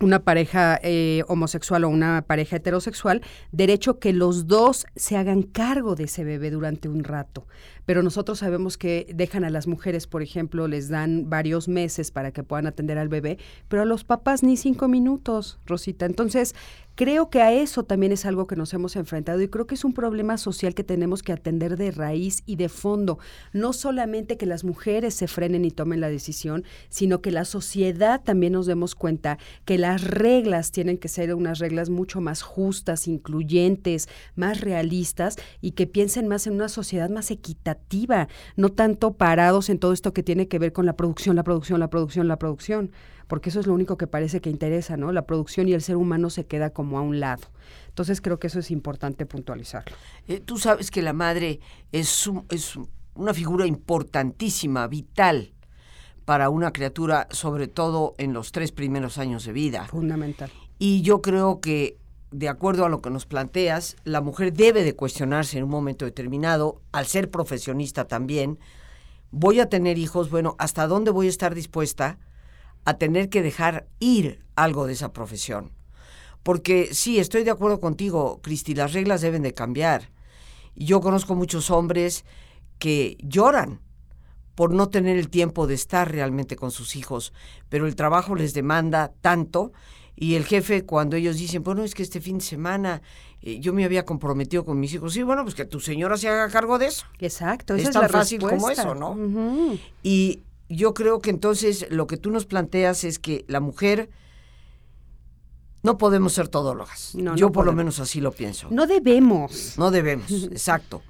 una 0.00 0.20
pareja 0.24 0.78
eh, 0.82 1.22
homosexual 1.28 1.84
o 1.84 1.88
una 1.88 2.22
pareja 2.26 2.56
heterosexual, 2.56 3.22
derecho 3.52 3.98
que 3.98 4.12
los 4.12 4.46
dos 4.46 4.86
se 4.96 5.16
hagan 5.16 5.42
cargo 5.42 5.94
de 5.94 6.04
ese 6.04 6.24
bebé 6.24 6.50
durante 6.50 6.88
un 6.88 7.04
rato. 7.04 7.46
Pero 7.86 8.02
nosotros 8.02 8.38
sabemos 8.38 8.78
que 8.78 9.06
dejan 9.14 9.44
a 9.44 9.50
las 9.50 9.66
mujeres, 9.66 10.06
por 10.06 10.22
ejemplo, 10.22 10.68
les 10.68 10.88
dan 10.88 11.28
varios 11.28 11.68
meses 11.68 12.10
para 12.10 12.32
que 12.32 12.42
puedan 12.42 12.66
atender 12.66 12.98
al 12.98 13.08
bebé, 13.08 13.38
pero 13.68 13.82
a 13.82 13.86
los 13.86 14.04
papás 14.04 14.42
ni 14.42 14.56
cinco 14.56 14.88
minutos, 14.88 15.58
Rosita. 15.66 16.06
Entonces, 16.06 16.54
Creo 16.96 17.28
que 17.28 17.42
a 17.42 17.52
eso 17.52 17.82
también 17.82 18.12
es 18.12 18.24
algo 18.24 18.46
que 18.46 18.54
nos 18.54 18.72
hemos 18.72 18.94
enfrentado 18.94 19.40
y 19.42 19.48
creo 19.48 19.66
que 19.66 19.74
es 19.74 19.84
un 19.84 19.94
problema 19.94 20.38
social 20.38 20.76
que 20.76 20.84
tenemos 20.84 21.24
que 21.24 21.32
atender 21.32 21.76
de 21.76 21.90
raíz 21.90 22.44
y 22.46 22.54
de 22.54 22.68
fondo. 22.68 23.18
No 23.52 23.72
solamente 23.72 24.36
que 24.36 24.46
las 24.46 24.62
mujeres 24.62 25.14
se 25.14 25.26
frenen 25.26 25.64
y 25.64 25.72
tomen 25.72 26.00
la 26.00 26.08
decisión, 26.08 26.62
sino 26.90 27.20
que 27.20 27.32
la 27.32 27.46
sociedad 27.46 28.22
también 28.22 28.52
nos 28.52 28.66
demos 28.66 28.94
cuenta 28.94 29.38
que 29.64 29.76
las 29.76 30.04
reglas 30.04 30.70
tienen 30.70 30.96
que 30.96 31.08
ser 31.08 31.34
unas 31.34 31.58
reglas 31.58 31.90
mucho 31.90 32.20
más 32.20 32.42
justas, 32.42 33.08
incluyentes, 33.08 34.08
más 34.36 34.60
realistas 34.60 35.34
y 35.60 35.72
que 35.72 35.88
piensen 35.88 36.28
más 36.28 36.46
en 36.46 36.54
una 36.54 36.68
sociedad 36.68 37.10
más 37.10 37.32
equitativa, 37.32 37.73
no 38.56 38.68
tanto 38.70 39.14
parados 39.14 39.68
en 39.70 39.78
todo 39.78 39.92
esto 39.92 40.12
que 40.12 40.22
tiene 40.22 40.48
que 40.48 40.58
ver 40.58 40.72
con 40.72 40.86
la 40.86 40.96
producción, 40.96 41.36
la 41.36 41.44
producción, 41.44 41.80
la 41.80 41.88
producción, 41.88 42.28
la 42.28 42.38
producción 42.38 42.90
porque 43.26 43.48
eso 43.48 43.60
es 43.60 43.66
lo 43.66 43.74
único 43.74 43.96
que 43.96 44.06
parece 44.06 44.40
que 44.40 44.50
interesa, 44.50 44.96
¿no? 44.96 45.12
La 45.12 45.26
producción 45.26 45.68
y 45.68 45.72
el 45.72 45.82
ser 45.82 45.96
humano 45.96 46.30
se 46.30 46.46
queda 46.46 46.70
como 46.70 46.98
a 46.98 47.02
un 47.02 47.20
lado. 47.20 47.42
Entonces 47.88 48.20
creo 48.20 48.38
que 48.38 48.48
eso 48.48 48.58
es 48.58 48.70
importante 48.70 49.26
puntualizarlo. 49.26 49.96
Eh, 50.28 50.40
tú 50.40 50.58
sabes 50.58 50.90
que 50.90 51.02
la 51.02 51.12
madre 51.12 51.60
es, 51.92 52.30
es 52.50 52.78
una 53.14 53.34
figura 53.34 53.66
importantísima, 53.66 54.86
vital 54.88 55.52
para 56.24 56.48
una 56.50 56.72
criatura, 56.72 57.28
sobre 57.30 57.68
todo 57.68 58.14
en 58.18 58.32
los 58.32 58.52
tres 58.52 58.72
primeros 58.72 59.18
años 59.18 59.44
de 59.44 59.52
vida. 59.52 59.86
Fundamental. 59.86 60.50
Y 60.78 61.02
yo 61.02 61.22
creo 61.22 61.60
que, 61.60 61.98
de 62.34 62.48
acuerdo 62.48 62.84
a 62.84 62.88
lo 62.88 63.00
que 63.00 63.10
nos 63.10 63.26
planteas, 63.26 63.96
la 64.02 64.20
mujer 64.20 64.52
debe 64.52 64.82
de 64.82 64.96
cuestionarse 64.96 65.56
en 65.56 65.64
un 65.64 65.70
momento 65.70 66.04
determinado, 66.04 66.82
al 66.90 67.06
ser 67.06 67.30
profesionista 67.30 68.06
también, 68.06 68.58
voy 69.30 69.60
a 69.60 69.68
tener 69.68 69.98
hijos, 69.98 70.30
bueno, 70.30 70.56
¿hasta 70.58 70.88
dónde 70.88 71.12
voy 71.12 71.26
a 71.26 71.30
estar 71.30 71.54
dispuesta 71.54 72.18
a 72.84 72.98
tener 72.98 73.28
que 73.28 73.42
dejar 73.42 73.88
ir 73.98 74.44
algo 74.56 74.86
de 74.86 74.92
esa 74.94 75.12
profesión. 75.12 75.72
Porque 76.42 76.92
sí, 76.92 77.18
estoy 77.18 77.44
de 77.44 77.50
acuerdo 77.50 77.80
contigo, 77.80 78.40
Cristi, 78.42 78.74
las 78.74 78.92
reglas 78.92 79.22
deben 79.22 79.42
de 79.42 79.54
cambiar. 79.54 80.10
Yo 80.74 81.00
conozco 81.00 81.34
muchos 81.34 81.70
hombres 81.70 82.24
que 82.78 83.16
lloran 83.20 83.80
por 84.54 84.72
no 84.72 84.88
tener 84.88 85.16
el 85.16 85.30
tiempo 85.30 85.66
de 85.66 85.74
estar 85.74 86.10
realmente 86.10 86.56
con 86.56 86.70
sus 86.70 86.96
hijos, 86.96 87.32
pero 87.68 87.86
el 87.86 87.96
trabajo 87.96 88.34
les 88.34 88.54
demanda 88.54 89.12
tanto 89.20 89.72
y 90.16 90.34
el 90.34 90.44
jefe 90.44 90.84
cuando 90.84 91.16
ellos 91.16 91.36
dicen, 91.36 91.62
bueno, 91.62 91.84
es 91.84 91.94
que 91.94 92.02
este 92.02 92.20
fin 92.20 92.38
de 92.38 92.44
semana 92.44 93.02
eh, 93.42 93.58
yo 93.60 93.72
me 93.72 93.84
había 93.84 94.04
comprometido 94.04 94.64
con 94.64 94.78
mis 94.78 94.94
hijos, 94.94 95.12
sí, 95.12 95.22
bueno, 95.22 95.42
pues 95.42 95.54
que 95.54 95.64
tu 95.64 95.80
señora 95.80 96.16
se 96.16 96.28
haga 96.28 96.48
cargo 96.50 96.78
de 96.78 96.86
eso. 96.86 97.06
Exacto, 97.18 97.74
es, 97.74 97.90
tan 97.90 98.08
fácil 98.08 98.40
como 98.40 98.70
eso, 98.70 98.94
¿no? 98.94 99.16
Y 100.02 100.42
yo 100.68 100.94
creo 100.94 101.20
que 101.20 101.30
entonces 101.30 101.86
lo 101.90 102.06
que 102.06 102.16
tú 102.16 102.30
nos 102.30 102.46
planteas 102.46 103.04
es 103.04 103.18
que 103.18 103.44
la 103.48 103.60
mujer 103.60 104.08
no 105.82 105.98
podemos 105.98 106.32
ser 106.32 106.48
todólogas. 106.48 107.12
yo 107.36 107.52
por 107.52 107.66
lo 107.66 107.72
menos 107.72 108.00
así 108.00 108.20
lo 108.20 108.32
pienso. 108.32 108.68
No 108.70 108.86
debemos. 108.86 109.74
No 109.76 109.90
debemos, 109.90 110.30
exacto. 110.50 111.02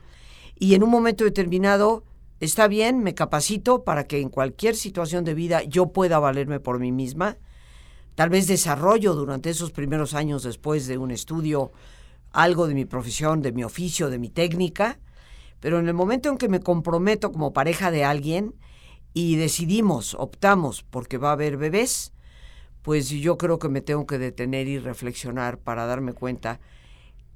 Y 0.58 0.74
en 0.74 0.82
un 0.82 0.90
momento 0.90 1.24
determinado, 1.24 2.04
está 2.40 2.66
bien, 2.68 3.02
me 3.02 3.14
capacito 3.14 3.84
para 3.84 4.04
que 4.08 4.20
en 4.20 4.28
cualquier 4.28 4.74
situación 4.74 5.24
de 5.24 5.34
vida 5.34 5.62
yo 5.62 5.92
pueda 5.92 6.18
valerme 6.18 6.58
por 6.58 6.80
mí 6.80 6.90
misma. 6.90 7.38
Tal 8.14 8.30
vez 8.30 8.46
desarrollo 8.46 9.14
durante 9.14 9.50
esos 9.50 9.72
primeros 9.72 10.14
años 10.14 10.42
después 10.42 10.86
de 10.86 10.98
un 10.98 11.10
estudio 11.10 11.72
algo 12.30 12.66
de 12.66 12.74
mi 12.74 12.84
profesión, 12.84 13.42
de 13.42 13.52
mi 13.52 13.64
oficio, 13.64 14.10
de 14.10 14.18
mi 14.18 14.28
técnica, 14.28 14.98
pero 15.60 15.78
en 15.78 15.88
el 15.88 15.94
momento 15.94 16.28
en 16.28 16.36
que 16.36 16.48
me 16.48 16.60
comprometo 16.60 17.32
como 17.32 17.52
pareja 17.52 17.90
de 17.90 18.04
alguien, 18.04 18.54
y 19.14 19.36
decidimos, 19.36 20.14
optamos 20.14 20.82
porque 20.82 21.18
va 21.18 21.30
a 21.30 21.32
haber 21.32 21.56
bebés, 21.56 22.12
pues 22.82 23.08
yo 23.08 23.38
creo 23.38 23.58
que 23.60 23.68
me 23.68 23.80
tengo 23.80 24.06
que 24.06 24.18
detener 24.18 24.66
y 24.66 24.78
reflexionar 24.78 25.58
para 25.58 25.86
darme 25.86 26.12
cuenta 26.12 26.60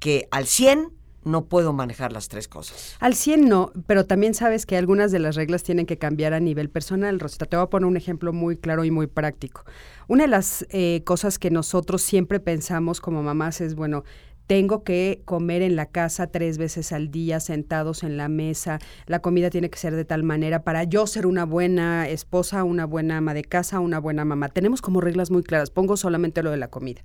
que 0.00 0.28
al 0.30 0.46
100 0.46 0.92
no 1.24 1.44
puedo 1.44 1.72
manejar 1.72 2.12
las 2.12 2.28
tres 2.28 2.48
cosas. 2.48 2.96
Al 3.00 3.14
100 3.14 3.48
no, 3.48 3.72
pero 3.86 4.06
también 4.06 4.34
sabes 4.34 4.66
que 4.66 4.76
algunas 4.76 5.12
de 5.12 5.18
las 5.18 5.36
reglas 5.36 5.62
tienen 5.62 5.86
que 5.86 5.98
cambiar 5.98 6.32
a 6.32 6.40
nivel 6.40 6.70
personal. 6.70 7.20
Rosita, 7.20 7.46
te 7.46 7.56
voy 7.56 7.64
a 7.64 7.70
poner 7.70 7.86
un 7.86 7.96
ejemplo 7.96 8.32
muy 8.32 8.56
claro 8.56 8.84
y 8.84 8.90
muy 8.90 9.06
práctico. 9.06 9.64
Una 10.06 10.24
de 10.24 10.28
las 10.28 10.66
eh, 10.70 11.02
cosas 11.04 11.38
que 11.38 11.50
nosotros 11.50 12.02
siempre 12.02 12.40
pensamos 12.40 13.00
como 13.00 13.22
mamás 13.22 13.60
es, 13.60 13.74
bueno, 13.74 14.04
tengo 14.48 14.82
que 14.82 15.20
comer 15.26 15.60
en 15.60 15.76
la 15.76 15.86
casa 15.86 16.28
tres 16.28 16.56
veces 16.56 16.92
al 16.92 17.10
día, 17.10 17.38
sentados 17.38 18.02
en 18.02 18.16
la 18.16 18.28
mesa, 18.28 18.78
la 19.04 19.20
comida 19.20 19.50
tiene 19.50 19.68
que 19.68 19.78
ser 19.78 19.94
de 19.94 20.06
tal 20.06 20.22
manera 20.22 20.64
para 20.64 20.84
yo 20.84 21.06
ser 21.06 21.26
una 21.26 21.44
buena 21.44 22.08
esposa, 22.08 22.64
una 22.64 22.86
buena 22.86 23.18
ama 23.18 23.34
de 23.34 23.44
casa, 23.44 23.78
una 23.78 24.00
buena 24.00 24.24
mamá. 24.24 24.48
Tenemos 24.48 24.80
como 24.80 25.02
reglas 25.02 25.30
muy 25.30 25.42
claras, 25.42 25.68
pongo 25.68 25.98
solamente 25.98 26.42
lo 26.42 26.50
de 26.50 26.56
la 26.56 26.68
comida. 26.68 27.02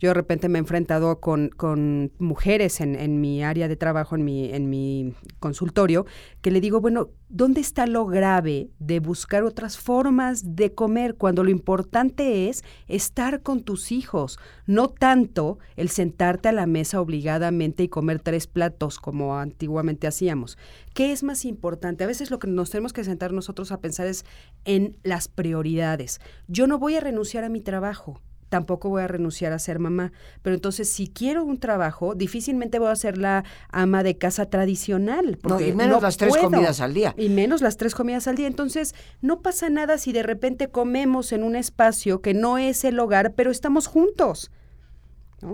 Yo 0.00 0.10
de 0.10 0.14
repente 0.14 0.48
me 0.48 0.58
he 0.58 0.60
enfrentado 0.60 1.20
con, 1.20 1.48
con 1.48 2.12
mujeres 2.18 2.80
en, 2.80 2.94
en, 2.94 3.20
mi 3.20 3.42
área 3.42 3.68
de 3.68 3.76
trabajo, 3.76 4.16
en 4.16 4.24
mi, 4.24 4.52
en 4.52 4.68
mi 4.68 5.14
consultorio, 5.38 6.06
que 6.40 6.50
le 6.50 6.60
digo, 6.60 6.80
bueno, 6.80 7.10
¿dónde 7.28 7.60
está 7.60 7.86
lo 7.86 8.06
grave 8.06 8.70
de 8.78 9.00
buscar 9.00 9.44
otras 9.44 9.78
formas 9.78 10.56
de 10.56 10.74
comer 10.74 11.14
cuando 11.14 11.44
lo 11.44 11.50
importante 11.50 12.48
es 12.48 12.64
estar 12.88 13.42
con 13.42 13.62
tus 13.62 13.92
hijos? 13.92 14.38
No 14.66 14.88
tanto 14.88 15.58
el 15.76 15.88
sentarte 15.88 16.48
a 16.48 16.52
la 16.52 16.66
mesa 16.66 17.00
obligadamente 17.00 17.82
y 17.82 17.88
comer 17.88 18.20
tres 18.20 18.46
platos 18.46 18.98
como 18.98 19.36
antiguamente 19.36 20.06
hacíamos. 20.06 20.58
¿Qué 20.92 21.12
es 21.12 21.22
más 21.22 21.44
importante? 21.44 22.04
A 22.04 22.08
veces 22.08 22.30
lo 22.30 22.38
que 22.38 22.48
nos 22.48 22.70
tenemos 22.70 22.92
que 22.92 23.04
sentar 23.04 23.32
nosotros 23.32 23.72
a 23.72 23.80
pensar 23.80 24.06
es 24.06 24.24
en 24.64 24.96
las 25.02 25.28
prioridades. 25.28 26.20
Yo 26.48 26.66
no 26.66 26.78
voy 26.78 26.96
a 26.96 27.00
renunciar 27.00 27.44
a 27.44 27.48
mi 27.48 27.60
trabajo 27.60 28.20
tampoco 28.54 28.88
voy 28.88 29.02
a 29.02 29.08
renunciar 29.08 29.52
a 29.52 29.58
ser 29.58 29.80
mamá. 29.80 30.12
Pero 30.42 30.54
entonces, 30.54 30.88
si 30.88 31.08
quiero 31.08 31.42
un 31.42 31.58
trabajo, 31.58 32.14
difícilmente 32.14 32.78
voy 32.78 32.88
a 32.88 32.94
ser 32.94 33.18
la 33.18 33.42
ama 33.68 34.04
de 34.04 34.16
casa 34.16 34.46
tradicional. 34.46 35.40
no, 35.42 35.60
y 35.60 35.72
menos 35.72 36.00
las 36.00 36.16
tres 36.16 36.36
comidas 36.36 36.80
al 36.80 36.94
día. 36.94 37.16
Y 37.18 37.30
menos 37.30 37.62
las 37.62 37.76
tres 37.78 37.96
comidas 37.96 38.28
al 38.28 38.36
día. 38.36 38.46
Entonces, 38.46 38.94
no 39.20 39.42
pasa 39.42 39.70
nada 39.70 39.98
si 39.98 40.12
de 40.12 40.22
repente 40.22 40.68
comemos 40.68 41.32
en 41.32 41.42
un 41.42 41.56
espacio 41.56 42.20
que 42.20 42.32
no 42.32 42.56
es 42.56 42.84
el 42.84 43.00
hogar, 43.00 43.34
pero 43.34 43.50
estamos 43.50 43.88
juntos. 43.88 44.52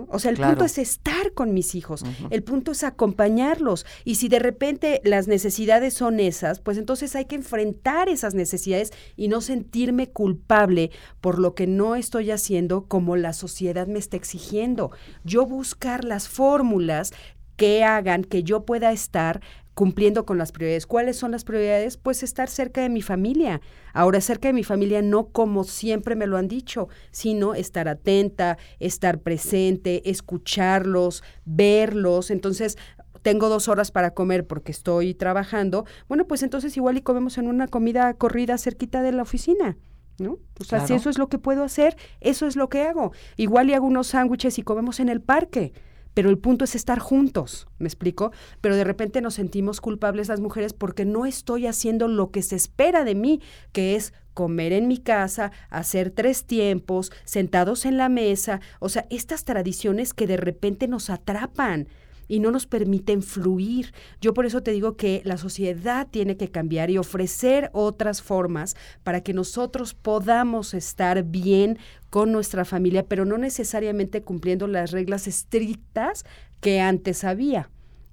O 0.09 0.19
sea, 0.19 0.31
el 0.31 0.37
punto 0.37 0.65
es 0.65 0.77
estar 0.77 1.33
con 1.33 1.53
mis 1.53 1.75
hijos, 1.75 2.03
el 2.29 2.43
punto 2.43 2.71
es 2.71 2.83
acompañarlos. 2.83 3.85
Y 4.03 4.15
si 4.15 4.27
de 4.27 4.39
repente 4.39 5.01
las 5.03 5.27
necesidades 5.27 5.93
son 5.93 6.19
esas, 6.19 6.59
pues 6.59 6.77
entonces 6.77 7.15
hay 7.15 7.25
que 7.25 7.35
enfrentar 7.35 8.09
esas 8.09 8.33
necesidades 8.33 8.91
y 9.15 9.27
no 9.27 9.41
sentirme 9.41 10.09
culpable 10.09 10.91
por 11.19 11.39
lo 11.39 11.55
que 11.55 11.67
no 11.67 11.95
estoy 11.95 12.31
haciendo 12.31 12.85
como 12.85 13.15
la 13.15 13.33
sociedad 13.33 13.87
me 13.87 13.99
está 13.99 14.17
exigiendo. 14.17 14.91
Yo 15.23 15.45
buscar 15.45 16.05
las 16.05 16.27
fórmulas 16.27 17.11
que 17.55 17.83
hagan 17.83 18.23
que 18.23 18.43
yo 18.43 18.65
pueda 18.65 18.91
estar 18.91 19.41
cumpliendo 19.81 20.27
con 20.27 20.37
las 20.37 20.51
prioridades. 20.51 20.85
¿Cuáles 20.85 21.17
son 21.17 21.31
las 21.31 21.43
prioridades? 21.43 21.97
Pues 21.97 22.21
estar 22.21 22.49
cerca 22.49 22.81
de 22.81 22.89
mi 22.89 23.01
familia. 23.01 23.61
Ahora, 23.93 24.21
cerca 24.21 24.47
de 24.47 24.53
mi 24.53 24.63
familia 24.63 25.01
no 25.01 25.29
como 25.29 25.63
siempre 25.63 26.15
me 26.15 26.27
lo 26.27 26.37
han 26.37 26.47
dicho, 26.47 26.87
sino 27.09 27.55
estar 27.55 27.87
atenta, 27.87 28.59
estar 28.79 29.21
presente, 29.21 30.07
escucharlos, 30.07 31.23
verlos. 31.45 32.29
Entonces, 32.29 32.77
tengo 33.23 33.49
dos 33.49 33.69
horas 33.69 33.89
para 33.89 34.11
comer 34.11 34.45
porque 34.45 34.71
estoy 34.71 35.15
trabajando. 35.15 35.85
Bueno, 36.07 36.27
pues 36.27 36.43
entonces 36.43 36.77
igual 36.77 36.97
y 36.97 37.01
comemos 37.01 37.39
en 37.39 37.47
una 37.47 37.67
comida 37.67 38.13
corrida 38.13 38.59
cerquita 38.59 39.01
de 39.01 39.13
la 39.13 39.23
oficina. 39.23 39.79
¿No? 40.19 40.37
O 40.59 40.63
sea, 40.63 40.85
si 40.85 40.93
eso 40.93 41.09
es 41.09 41.17
lo 41.17 41.27
que 41.27 41.39
puedo 41.39 41.63
hacer, 41.63 41.97
eso 42.19 42.45
es 42.45 42.55
lo 42.55 42.69
que 42.69 42.83
hago. 42.83 43.13
Igual 43.35 43.71
y 43.71 43.73
hago 43.73 43.87
unos 43.87 44.05
sándwiches 44.09 44.59
y 44.59 44.61
comemos 44.61 44.99
en 44.99 45.09
el 45.09 45.21
parque 45.21 45.73
pero 46.13 46.29
el 46.29 46.37
punto 46.37 46.65
es 46.65 46.75
estar 46.75 46.99
juntos, 46.99 47.67
¿me 47.79 47.87
explico? 47.87 48.31
Pero 48.59 48.75
de 48.75 48.83
repente 48.83 49.21
nos 49.21 49.35
sentimos 49.35 49.81
culpables 49.81 50.27
las 50.27 50.39
mujeres 50.39 50.73
porque 50.73 51.05
no 51.05 51.25
estoy 51.25 51.67
haciendo 51.67 52.07
lo 52.07 52.31
que 52.31 52.41
se 52.41 52.55
espera 52.55 53.03
de 53.03 53.15
mí, 53.15 53.41
que 53.71 53.95
es 53.95 54.13
comer 54.33 54.73
en 54.73 54.87
mi 54.87 54.97
casa, 54.97 55.51
hacer 55.69 56.11
tres 56.11 56.45
tiempos, 56.45 57.11
sentados 57.25 57.85
en 57.85 57.97
la 57.97 58.09
mesa, 58.09 58.61
o 58.79 58.89
sea, 58.89 59.05
estas 59.09 59.43
tradiciones 59.43 60.13
que 60.13 60.27
de 60.27 60.37
repente 60.37 60.87
nos 60.87 61.09
atrapan 61.09 61.87
y 62.31 62.39
no 62.39 62.49
nos 62.49 62.65
permiten 62.65 63.21
fluir. 63.23 63.93
Yo 64.21 64.33
por 64.33 64.45
eso 64.45 64.63
te 64.63 64.71
digo 64.71 64.95
que 64.95 65.21
la 65.25 65.35
sociedad 65.35 66.07
tiene 66.09 66.37
que 66.37 66.49
cambiar 66.49 66.89
y 66.89 66.97
ofrecer 66.97 67.69
otras 67.73 68.21
formas 68.21 68.77
para 69.03 69.19
que 69.19 69.33
nosotros 69.33 69.93
podamos 69.93 70.73
estar 70.73 71.23
bien 71.23 71.77
con 72.09 72.31
nuestra 72.31 72.63
familia, 72.63 73.03
pero 73.03 73.25
no 73.25 73.37
necesariamente 73.37 74.21
cumpliendo 74.21 74.67
las 74.67 74.91
reglas 74.91 75.27
estrictas 75.27 76.23
que 76.61 76.79
antes 76.79 77.25
había 77.25 77.69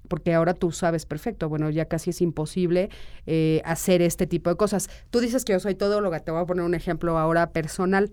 porque 0.09 0.33
ahora 0.33 0.55
tú 0.55 0.71
sabes 0.71 1.05
perfecto, 1.05 1.47
bueno, 1.49 1.69
ya 1.69 1.85
casi 1.85 2.09
es 2.09 2.19
imposible 2.19 2.89
eh, 3.27 3.61
hacer 3.63 4.01
este 4.01 4.25
tipo 4.25 4.49
de 4.49 4.55
cosas. 4.55 4.89
Tú 5.11 5.19
dices 5.19 5.45
que 5.45 5.53
yo 5.53 5.59
soy 5.59 5.75
todóloga, 5.75 6.19
te 6.19 6.31
voy 6.31 6.41
a 6.41 6.45
poner 6.47 6.65
un 6.65 6.73
ejemplo 6.73 7.19
ahora 7.19 7.51
personal 7.51 8.09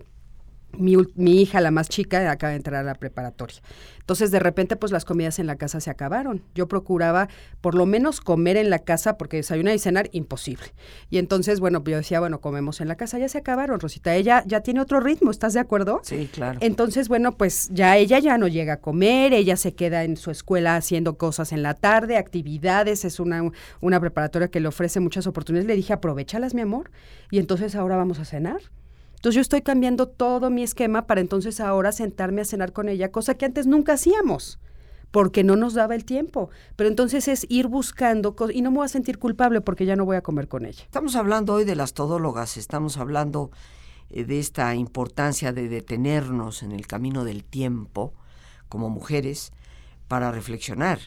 mi, 0.77 0.95
mi, 1.15 1.41
hija, 1.41 1.61
la 1.61 1.71
más 1.71 1.89
chica, 1.89 2.29
acaba 2.31 2.51
de 2.51 2.57
entrar 2.57 2.81
a 2.81 2.83
la 2.83 2.95
preparatoria. 2.95 3.57
Entonces, 3.99 4.31
de 4.31 4.39
repente, 4.39 4.77
pues 4.77 4.91
las 4.91 5.03
comidas 5.03 5.37
en 5.39 5.47
la 5.47 5.57
casa 5.57 5.81
se 5.81 5.89
acabaron. 5.89 6.41
Yo 6.55 6.67
procuraba 6.67 7.27
por 7.59 7.75
lo 7.75 7.85
menos 7.85 8.21
comer 8.21 8.55
en 8.55 8.69
la 8.69 8.79
casa, 8.79 9.17
porque 9.17 9.37
desayunar 9.37 9.75
y 9.75 9.79
cenar, 9.79 10.09
imposible. 10.13 10.65
Y 11.09 11.17
entonces, 11.17 11.59
bueno, 11.59 11.83
yo 11.83 11.97
decía, 11.97 12.19
bueno, 12.19 12.39
comemos 12.39 12.79
en 12.79 12.87
la 12.87 12.95
casa, 12.95 13.19
ya 13.19 13.27
se 13.27 13.39
acabaron, 13.39 13.79
Rosita. 13.79 14.15
Ella 14.15 14.43
ya 14.45 14.61
tiene 14.61 14.79
otro 14.79 15.01
ritmo, 15.01 15.29
¿estás 15.29 15.53
de 15.53 15.59
acuerdo? 15.59 15.99
Sí, 16.03 16.29
claro. 16.31 16.59
Entonces, 16.61 17.09
bueno, 17.09 17.35
pues 17.35 17.69
ya 17.71 17.97
ella 17.97 18.19
ya 18.19 18.37
no 18.37 18.47
llega 18.47 18.73
a 18.73 18.77
comer, 18.77 19.33
ella 19.33 19.57
se 19.57 19.73
queda 19.73 20.03
en 20.03 20.15
su 20.15 20.31
escuela 20.31 20.77
haciendo 20.77 21.17
cosas 21.17 21.51
en 21.51 21.61
la 21.61 21.73
tarde, 21.73 22.17
actividades, 22.17 23.03
es 23.03 23.19
una, 23.19 23.51
una 23.81 23.99
preparatoria 23.99 24.47
que 24.47 24.59
le 24.59 24.67
ofrece 24.67 24.99
muchas 24.99 25.27
oportunidades. 25.27 25.67
Le 25.67 25.75
dije, 25.75 25.93
aprovechalas, 25.93 26.53
mi 26.53 26.61
amor, 26.61 26.91
y 27.29 27.39
entonces 27.39 27.75
ahora 27.75 27.97
vamos 27.97 28.19
a 28.19 28.25
cenar. 28.25 28.61
Entonces 29.17 29.35
yo 29.35 29.41
estoy 29.41 29.63
cambiando 29.63 30.07
todo 30.07 30.51
mi 30.51 30.61
esquema 30.61 31.07
para 31.07 31.21
entonces 31.21 31.59
ahora 31.59 31.91
sentarme 31.91 32.41
a 32.41 32.45
cenar 32.45 32.71
con 32.71 32.87
ella, 32.87 33.11
cosa 33.11 33.33
que 33.33 33.45
antes 33.45 33.65
nunca 33.65 33.93
hacíamos 33.93 34.59
porque 35.09 35.43
no 35.43 35.55
nos 35.55 35.73
daba 35.73 35.95
el 35.95 36.05
tiempo. 36.05 36.51
Pero 36.75 36.87
entonces 36.87 37.27
es 37.27 37.47
ir 37.49 37.67
buscando 37.67 38.35
y 38.53 38.61
no 38.61 38.69
me 38.69 38.77
voy 38.77 38.85
a 38.85 38.89
sentir 38.89 39.17
culpable 39.17 39.61
porque 39.61 39.85
ya 39.85 39.95
no 39.95 40.05
voy 40.05 40.17
a 40.17 40.21
comer 40.21 40.47
con 40.47 40.65
ella. 40.65 40.83
Estamos 40.83 41.15
hablando 41.15 41.53
hoy 41.53 41.65
de 41.65 41.75
las 41.75 41.93
todólogas, 41.93 42.57
estamos 42.57 42.97
hablando 42.97 43.49
eh, 44.11 44.23
de 44.23 44.39
esta 44.39 44.75
importancia 44.75 45.51
de 45.51 45.67
detenernos 45.67 46.61
en 46.61 46.71
el 46.71 46.85
camino 46.85 47.23
del 47.23 47.43
tiempo 47.43 48.13
como 48.69 48.89
mujeres 48.89 49.51
para 50.07 50.31
reflexionar 50.31 50.99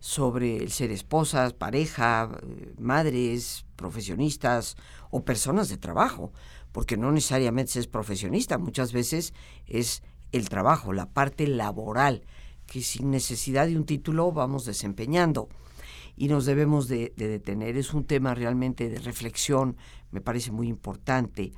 sobre 0.00 0.56
el 0.56 0.72
ser 0.72 0.90
esposas, 0.90 1.52
pareja, 1.52 2.30
eh, 2.42 2.74
madres, 2.78 3.64
profesionistas 3.76 4.76
o 5.10 5.24
personas 5.24 5.68
de 5.68 5.76
trabajo 5.76 6.32
porque 6.76 6.98
no 6.98 7.10
necesariamente 7.10 7.80
es 7.80 7.86
profesionista, 7.86 8.58
muchas 8.58 8.92
veces 8.92 9.32
es 9.66 10.02
el 10.30 10.50
trabajo, 10.50 10.92
la 10.92 11.08
parte 11.08 11.46
laboral, 11.46 12.26
que 12.66 12.82
sin 12.82 13.10
necesidad 13.10 13.66
de 13.66 13.78
un 13.78 13.86
título 13.86 14.30
vamos 14.30 14.66
desempeñando 14.66 15.48
y 16.18 16.28
nos 16.28 16.44
debemos 16.44 16.86
de, 16.86 17.14
detener. 17.16 17.78
Es 17.78 17.94
un 17.94 18.04
tema 18.04 18.34
realmente 18.34 18.90
de 18.90 18.98
reflexión, 18.98 19.78
me 20.10 20.20
parece 20.20 20.52
muy 20.52 20.68
importante. 20.68 21.54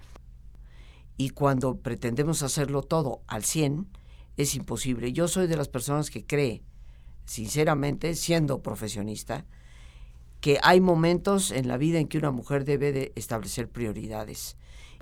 Y 1.17 1.31
cuando 1.31 1.79
pretendemos 1.79 2.45
hacerlo 2.45 2.83
todo 2.83 3.23
al 3.27 3.43
100, 3.43 3.89
es 4.37 4.55
imposible. 4.55 5.13
Yo 5.13 5.27
soy 5.27 5.49
de 5.49 5.57
las 5.57 5.69
personas 5.69 6.11
que 6.11 6.25
cree, 6.25 6.63
sinceramente, 7.25 8.15
siendo 8.15 8.63
profesionista, 8.63 9.47
que 10.41 10.61
hay 10.63 10.81
momentos 10.81 11.51
en 11.51 11.67
la 11.67 11.77
vida 11.77 11.99
en 11.99 12.07
que 12.07 12.19
una 12.19 12.31
mujer 12.31 12.65
debe 12.65 12.93
de 12.93 13.13
establecer 13.17 13.69
prioridades 13.69 14.57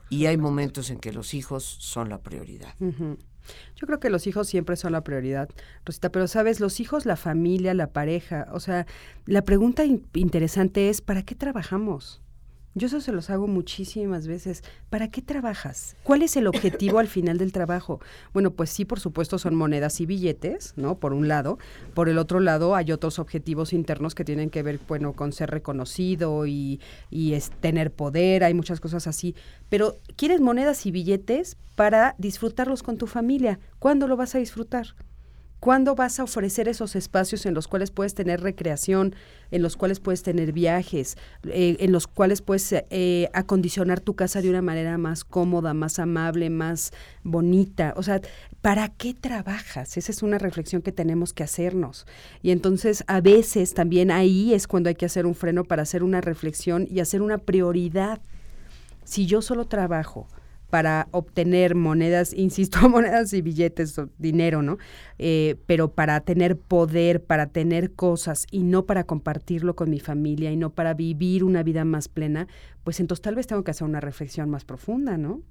y 0.09 0.27
hay 0.27 0.37
momentos 0.37 0.90
en 0.90 0.99
que 0.99 1.12
los 1.12 1.35
hijos 1.35 1.64
son 1.64 2.09
la 2.09 2.19
prioridad. 2.19 2.75
Yo 2.79 3.87
creo 3.87 4.01
que 4.01 4.11
los 4.11 4.27
hijos 4.27 4.49
siempre 4.49 4.77
son 4.77 4.92
la 4.92 5.03
prioridad, 5.03 5.49
Rosita, 5.85 6.11
pero 6.11 6.27
sabes, 6.27 6.61
los 6.61 6.81
hijos, 6.81 7.07
la 7.07 7.16
familia, 7.16 7.75
la 7.75 7.92
pareja, 7.92 8.49
o 8.53 8.61
sea, 8.61 8.87
la 9.25 9.42
pregunta 9.42 9.85
interesante 9.85 10.88
es, 10.88 11.01
¿para 11.01 11.23
qué 11.23 11.35
trabajamos? 11.35 12.23
Yo 12.77 12.89
eso 12.89 13.01
se 13.01 13.11
los 13.11 13.31
hago 13.31 13.47
muchísimas 13.47 14.27
veces. 14.27 14.62
¿Para 14.91 15.09
qué 15.09 15.23
trabajas? 15.23 15.97
¿Cuál 16.03 16.21
es 16.21 16.37
el 16.37 16.47
objetivo 16.47 16.99
al 16.99 17.09
final 17.09 17.39
del 17.39 17.51
trabajo? 17.51 18.01
Bueno, 18.35 18.51
pues 18.51 18.69
sí, 18.69 18.85
por 18.85 19.01
supuesto, 19.01 19.39
son 19.39 19.55
monedas 19.55 19.99
y 20.03 20.05
billetes, 20.05 20.75
¿no? 20.77 20.99
Por 20.99 21.15
un 21.15 21.27
lado. 21.27 21.59
Por 21.95 22.11
el 22.11 22.19
otro 22.19 22.39
lado, 22.39 22.75
hay 22.75 22.93
otros 22.93 23.19
objetivos 23.19 23.73
internos 23.73 24.15
que 24.15 24.27
tienen 24.27 24.51
que 24.51 24.62
ver, 24.62 24.79
bueno, 24.87 25.15
con 25.15 25.33
ser 25.33 25.53
reconocido 25.53 26.47
y, 26.47 26.79
y 27.09 27.33
es 27.33 27.49
tener 27.49 27.93
poder, 27.93 28.45
hay 28.45 28.53
muchas 28.53 28.79
cosas 28.79 29.07
así. 29.07 29.35
Pero 29.71 29.97
quieres 30.15 30.43
monedas 30.43 30.85
y 30.85 30.91
billetes 30.91 31.57
para 31.77 32.15
disfrutarlos 32.19 32.83
con 32.83 32.99
tu 32.99 33.07
familia. 33.07 33.59
¿Cuándo 33.79 34.07
lo 34.07 34.19
vas 34.19 34.35
a 34.35 34.39
disfrutar? 34.39 34.89
¿Cuándo 35.66 35.96
vas 35.96 36.20
a 36.20 36.22
ofrecer 36.22 36.68
esos 36.68 36.94
espacios 36.94 37.44
en 37.44 37.52
los 37.52 37.66
cuales 37.66 37.90
puedes 37.90 38.14
tener 38.14 38.40
recreación, 38.40 39.16
en 39.50 39.62
los 39.62 39.76
cuales 39.76 39.98
puedes 39.98 40.22
tener 40.22 40.52
viajes, 40.52 41.16
eh, 41.42 41.76
en 41.81 41.90
los 41.90 42.07
cuales 42.07 42.40
puedes 42.40 42.72
eh, 42.72 43.29
acondicionar 43.33 43.98
tu 43.98 44.14
casa 44.14 44.40
de 44.40 44.48
una 44.48 44.62
manera 44.62 44.96
más 44.96 45.24
cómoda, 45.24 45.74
más 45.74 45.98
amable, 45.98 46.50
más 46.50 46.92
bonita? 47.24 47.94
O 47.96 48.05
sea, 48.05 48.20
¿para 48.62 48.90
qué 48.90 49.12
trabajas? 49.12 49.96
Esa 49.96 50.12
es 50.12 50.22
una 50.22 50.38
reflexión 50.38 50.83
que 50.83 50.92
tenemos 50.92 51.33
que 51.33 51.42
hacernos. 51.42 52.07
Y 52.42 52.52
entonces 52.52 53.02
a 53.09 53.20
veces 53.20 53.74
también 53.74 54.12
ahí 54.12 54.55
es 54.55 54.68
cuando 54.68 54.88
hay 54.88 54.94
que 54.94 55.07
hacer 55.07 55.26
un 55.26 55.35
freno 55.35 55.64
para 55.64 55.83
hacer 55.83 56.05
una 56.05 56.20
reflexión 56.20 56.87
y 56.88 57.00
hacer 57.00 57.22
una 57.22 57.38
prioridad. 57.38 58.20
Si 59.02 59.26
yo 59.26 59.42
solo 59.42 59.64
trabajo, 59.64 60.29
para 60.70 61.09
obtener 61.12 61.74
monedas, 61.74 62.33
insisto, 62.33 62.79
monedas 62.88 63.33
y 63.33 63.42
billetes, 63.42 64.00
dinero, 64.18 64.62
¿no? 64.62 64.79
Eh, 65.18 65.57
pero 65.66 65.92
para 65.92 66.20
tener 66.20 66.59
poder, 66.59 67.22
para 67.22 67.46
tener 67.46 67.92
cosas 67.92 68.46
y 68.50 68.62
no 68.62 68.85
para 68.85 69.05
compartirlo 69.05 69.76
con 69.76 69.90
mi 69.90 70.00
familia 70.00 70.50
y 70.50 70.57
no 70.57 70.70
para 70.70 70.94
vivir 70.94 71.44
una 71.44 71.62
vida 71.62 71.85
más 71.85 72.09
plena, 72.09 72.48
pues 72.85 73.00
entonces 73.00 73.22
tal 73.22 73.35
vez 73.35 73.46
tengo 73.46 73.64
que 73.64 73.70
hacer 73.70 73.87
una 73.87 74.00
reflexión 74.00 74.50
más 74.50 74.64
profunda, 74.64 75.16
¿no? 75.16 75.42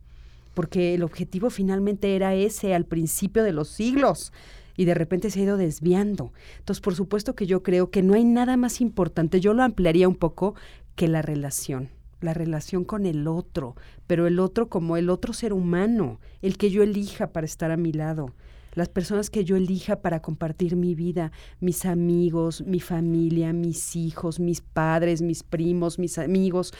Porque 0.53 0.93
el 0.93 1.03
objetivo 1.03 1.49
finalmente 1.49 2.15
era 2.15 2.33
ese 2.33 2.73
al 2.73 2.85
principio 2.85 3.43
de 3.43 3.51
los 3.51 3.69
siglos 3.69 4.31
y 4.77 4.85
de 4.85 4.93
repente 4.93 5.29
se 5.29 5.39
ha 5.39 5.43
ido 5.43 5.57
desviando. 5.57 6.33
Entonces, 6.59 6.81
por 6.81 6.95
supuesto 6.95 7.35
que 7.35 7.45
yo 7.45 7.63
creo 7.63 7.89
que 7.89 8.03
no 8.03 8.13
hay 8.13 8.25
nada 8.25 8.57
más 8.57 8.81
importante, 8.81 9.39
yo 9.39 9.53
lo 9.53 9.63
ampliaría 9.63 10.07
un 10.07 10.15
poco, 10.15 10.55
que 10.95 11.07
la 11.09 11.21
relación 11.21 11.89
la 12.21 12.33
relación 12.33 12.83
con 12.83 13.05
el 13.05 13.27
otro, 13.27 13.75
pero 14.07 14.27
el 14.27 14.39
otro 14.39 14.69
como 14.69 14.97
el 14.97 15.09
otro 15.09 15.33
ser 15.33 15.53
humano, 15.53 16.19
el 16.41 16.57
que 16.57 16.69
yo 16.69 16.83
elija 16.83 17.27
para 17.27 17.45
estar 17.45 17.71
a 17.71 17.77
mi 17.77 17.91
lado, 17.91 18.33
las 18.75 18.89
personas 18.89 19.29
que 19.29 19.45
yo 19.45 19.55
elija 19.55 20.01
para 20.01 20.21
compartir 20.21 20.75
mi 20.75 20.95
vida, 20.95 21.31
mis 21.59 21.85
amigos, 21.85 22.61
mi 22.65 22.79
familia, 22.79 23.53
mis 23.53 23.95
hijos, 23.95 24.39
mis 24.39 24.61
padres, 24.61 25.21
mis 25.21 25.43
primos, 25.43 25.97
mis 25.97 26.17
amigos. 26.17 26.73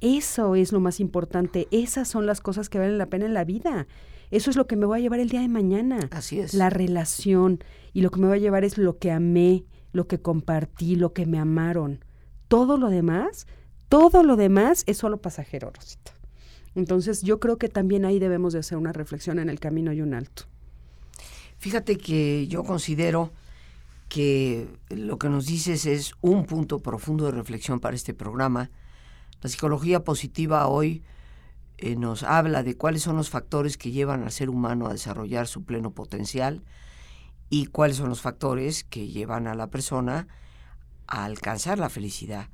Eso 0.00 0.56
es 0.56 0.72
lo 0.72 0.80
más 0.80 0.98
importante, 0.98 1.68
esas 1.70 2.08
son 2.08 2.26
las 2.26 2.40
cosas 2.40 2.68
que 2.68 2.78
valen 2.78 2.98
la 2.98 3.06
pena 3.06 3.26
en 3.26 3.34
la 3.34 3.44
vida. 3.44 3.86
Eso 4.30 4.48
es 4.48 4.56
lo 4.56 4.66
que 4.66 4.76
me 4.76 4.86
va 4.86 4.96
a 4.96 4.98
llevar 4.98 5.20
el 5.20 5.28
día 5.28 5.42
de 5.42 5.48
mañana. 5.48 6.08
Así 6.10 6.40
es. 6.40 6.54
La 6.54 6.70
relación. 6.70 7.62
Y 7.92 8.00
lo 8.00 8.10
que 8.10 8.18
me 8.18 8.28
va 8.28 8.34
a 8.34 8.38
llevar 8.38 8.64
es 8.64 8.78
lo 8.78 8.96
que 8.96 9.10
amé, 9.10 9.66
lo 9.92 10.08
que 10.08 10.22
compartí, 10.22 10.96
lo 10.96 11.12
que 11.12 11.26
me 11.26 11.38
amaron. 11.38 12.02
Todo 12.48 12.78
lo 12.78 12.88
demás 12.88 13.46
todo 13.92 14.22
lo 14.22 14.36
demás 14.36 14.84
es 14.86 14.96
solo 14.96 15.18
pasajero, 15.18 15.70
Rosita. 15.70 16.12
Entonces 16.74 17.20
yo 17.20 17.38
creo 17.38 17.58
que 17.58 17.68
también 17.68 18.06
ahí 18.06 18.18
debemos 18.18 18.54
de 18.54 18.60
hacer 18.60 18.78
una 18.78 18.90
reflexión 18.90 19.38
en 19.38 19.50
el 19.50 19.60
camino 19.60 19.92
y 19.92 20.00
un 20.00 20.14
alto. 20.14 20.44
Fíjate 21.58 21.98
que 21.98 22.48
yo 22.48 22.64
considero 22.64 23.32
que 24.08 24.66
lo 24.88 25.18
que 25.18 25.28
nos 25.28 25.44
dices 25.44 25.84
es 25.84 26.14
un 26.22 26.46
punto 26.46 26.78
profundo 26.78 27.26
de 27.26 27.32
reflexión 27.32 27.80
para 27.80 27.94
este 27.94 28.14
programa. 28.14 28.70
La 29.42 29.50
psicología 29.50 30.04
positiva 30.04 30.68
hoy 30.68 31.02
eh, 31.76 31.94
nos 31.94 32.22
habla 32.22 32.62
de 32.62 32.78
cuáles 32.78 33.02
son 33.02 33.16
los 33.16 33.28
factores 33.28 33.76
que 33.76 33.90
llevan 33.90 34.22
al 34.22 34.32
ser 34.32 34.48
humano 34.48 34.86
a 34.86 34.92
desarrollar 34.92 35.46
su 35.46 35.64
pleno 35.64 35.90
potencial 35.90 36.62
y 37.50 37.66
cuáles 37.66 37.98
son 37.98 38.08
los 38.08 38.22
factores 38.22 38.84
que 38.84 39.08
llevan 39.08 39.46
a 39.46 39.54
la 39.54 39.66
persona 39.66 40.28
a 41.06 41.26
alcanzar 41.26 41.78
la 41.78 41.90
felicidad. 41.90 42.48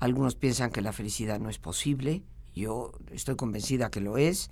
Algunos 0.00 0.34
piensan 0.34 0.70
que 0.70 0.80
la 0.80 0.92
felicidad 0.92 1.38
no 1.38 1.50
es 1.50 1.58
posible, 1.58 2.22
yo 2.54 2.92
estoy 3.12 3.36
convencida 3.36 3.90
que 3.90 4.00
lo 4.00 4.18
es, 4.18 4.48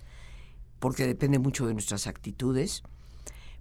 porque 0.78 1.06
depende 1.06 1.38
mucho 1.38 1.66
de 1.66 1.72
nuestras 1.72 2.06
actitudes, 2.06 2.82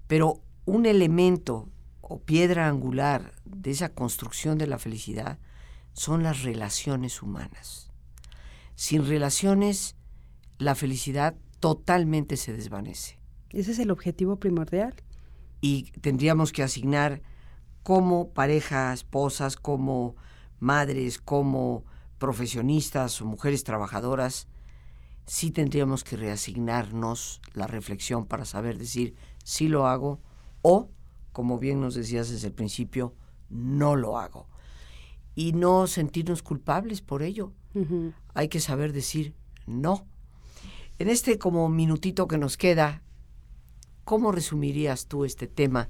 pero 0.08 0.42
un 0.66 0.86
elemento 0.86 1.70
o 2.02 2.20
piedra 2.20 2.68
angular 2.68 3.34
de 3.46 3.72
esa 3.72 3.90
construcción 3.90 4.58
de 4.58 4.68
la 4.68 4.78
felicidad 4.78 5.40
son 5.94 6.24
las 6.24 6.44
relaciones 6.44 7.22
humanas. 7.24 7.90
Sin 8.76 9.08
relaciones, 9.08 9.96
la 10.58 10.76
felicidad 10.76 11.36
totalmente 11.60 12.38
se 12.38 12.54
desvanece. 12.54 13.18
Ese 13.50 13.72
es 13.72 13.80
el 13.80 13.92
objetivo 13.92 14.38
primordial. 14.38 14.94
Y 15.62 15.92
tendríamos 16.02 16.52
que 16.52 16.64
asignar 16.64 17.22
como 17.82 18.30
parejas, 18.30 19.00
esposas, 19.00 19.56
como 19.56 20.16
madres, 20.60 21.20
como 21.20 21.84
profesionistas 22.18 23.22
o 23.22 23.26
mujeres 23.26 23.64
trabajadoras, 23.64 24.48
sí 25.26 25.52
tendríamos 25.52 26.04
que 26.04 26.18
reasignarnos 26.18 27.42
la 27.54 27.68
reflexión 27.68 28.26
para 28.26 28.46
saber 28.46 28.78
decir 28.78 29.16
si 29.44 29.68
lo 29.68 29.88
hago 29.88 30.20
o, 30.62 30.90
como 31.32 31.60
bien 31.60 31.82
nos 31.82 31.96
decías 31.96 32.30
desde 32.30 32.48
el 32.48 32.54
principio, 32.54 33.14
no 33.50 33.96
lo 33.96 34.18
hago. 34.18 34.48
Y 35.36 35.54
no 35.54 35.86
sentirnos 35.86 36.42
culpables 36.42 37.02
por 37.02 37.22
ello. 37.22 37.54
Hay 38.34 38.48
que 38.48 38.60
saber 38.60 38.92
decir 38.92 39.36
no. 39.68 40.08
En 40.98 41.10
este 41.10 41.38
como 41.38 41.70
minutito 41.70 42.28
que 42.28 42.40
nos 42.40 42.58
queda, 42.58 43.04
¿cómo 44.04 44.32
resumirías 44.32 45.06
tú 45.06 45.26
este 45.26 45.46
tema 45.46 45.90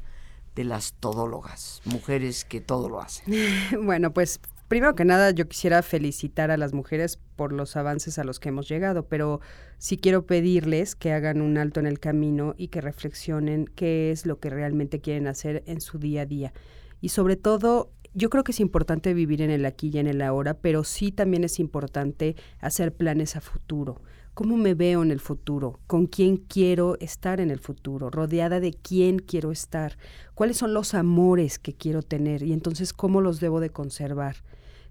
de 0.53 0.65
las 0.65 0.93
todólogas, 0.93 1.81
mujeres 1.85 2.43
que 2.43 2.59
todo 2.59 2.89
lo 2.89 2.99
hacen? 2.99 3.33
bueno, 3.85 4.11
pues 4.11 4.41
Primero 4.67 4.95
que 4.95 5.05
nada, 5.05 5.31
yo 5.31 5.47
quisiera 5.47 5.81
felicitar 5.81 6.51
a 6.51 6.57
las 6.57 6.73
mujeres 6.73 7.19
por 7.37 7.53
los 7.53 7.77
avances 7.77 8.19
a 8.19 8.25
los 8.25 8.41
que 8.41 8.49
hemos 8.49 8.67
llegado, 8.67 9.07
pero 9.07 9.39
sí 9.77 9.95
quiero 9.95 10.25
pedirles 10.25 10.93
que 10.93 11.13
hagan 11.13 11.41
un 11.41 11.57
alto 11.57 11.79
en 11.79 11.85
el 11.85 11.99
camino 11.99 12.53
y 12.57 12.67
que 12.67 12.81
reflexionen 12.81 13.65
qué 13.75 14.11
es 14.11 14.25
lo 14.25 14.39
que 14.39 14.49
realmente 14.49 14.99
quieren 14.99 15.27
hacer 15.27 15.63
en 15.67 15.79
su 15.79 15.99
día 15.99 16.23
a 16.23 16.25
día. 16.25 16.53
Y 16.99 17.09
sobre 17.09 17.37
todo, 17.37 17.91
yo 18.13 18.29
creo 18.29 18.43
que 18.43 18.51
es 18.51 18.59
importante 18.59 19.13
vivir 19.13 19.41
en 19.41 19.51
el 19.51 19.65
aquí 19.65 19.89
y 19.93 19.99
en 19.99 20.07
el 20.07 20.21
ahora, 20.21 20.55
pero 20.55 20.83
sí 20.83 21.13
también 21.13 21.45
es 21.45 21.59
importante 21.59 22.35
hacer 22.59 22.93
planes 22.93 23.37
a 23.37 23.41
futuro. 23.41 24.01
¿Cómo 24.33 24.57
me 24.57 24.73
veo 24.73 25.01
en 25.01 25.11
el 25.11 25.21
futuro? 25.21 25.79
¿Con 25.87 26.07
quién 26.07 26.35
quiero 26.35 26.97
estar 26.99 27.39
en 27.39 27.51
el 27.51 27.59
futuro? 27.59 28.09
¿Rodeada 28.09 28.59
de 28.59 28.73
quién 28.73 29.19
quiero 29.19 29.51
estar? 29.51 29.97
¿Cuáles 30.35 30.57
son 30.57 30.73
los 30.73 30.93
amores 30.93 31.57
que 31.57 31.73
quiero 31.73 32.01
tener? 32.01 32.43
Y 32.43 32.51
entonces, 32.51 32.91
¿cómo 32.91 33.21
los 33.21 33.39
debo 33.39 33.61
de 33.61 33.69
conservar? 33.69 34.35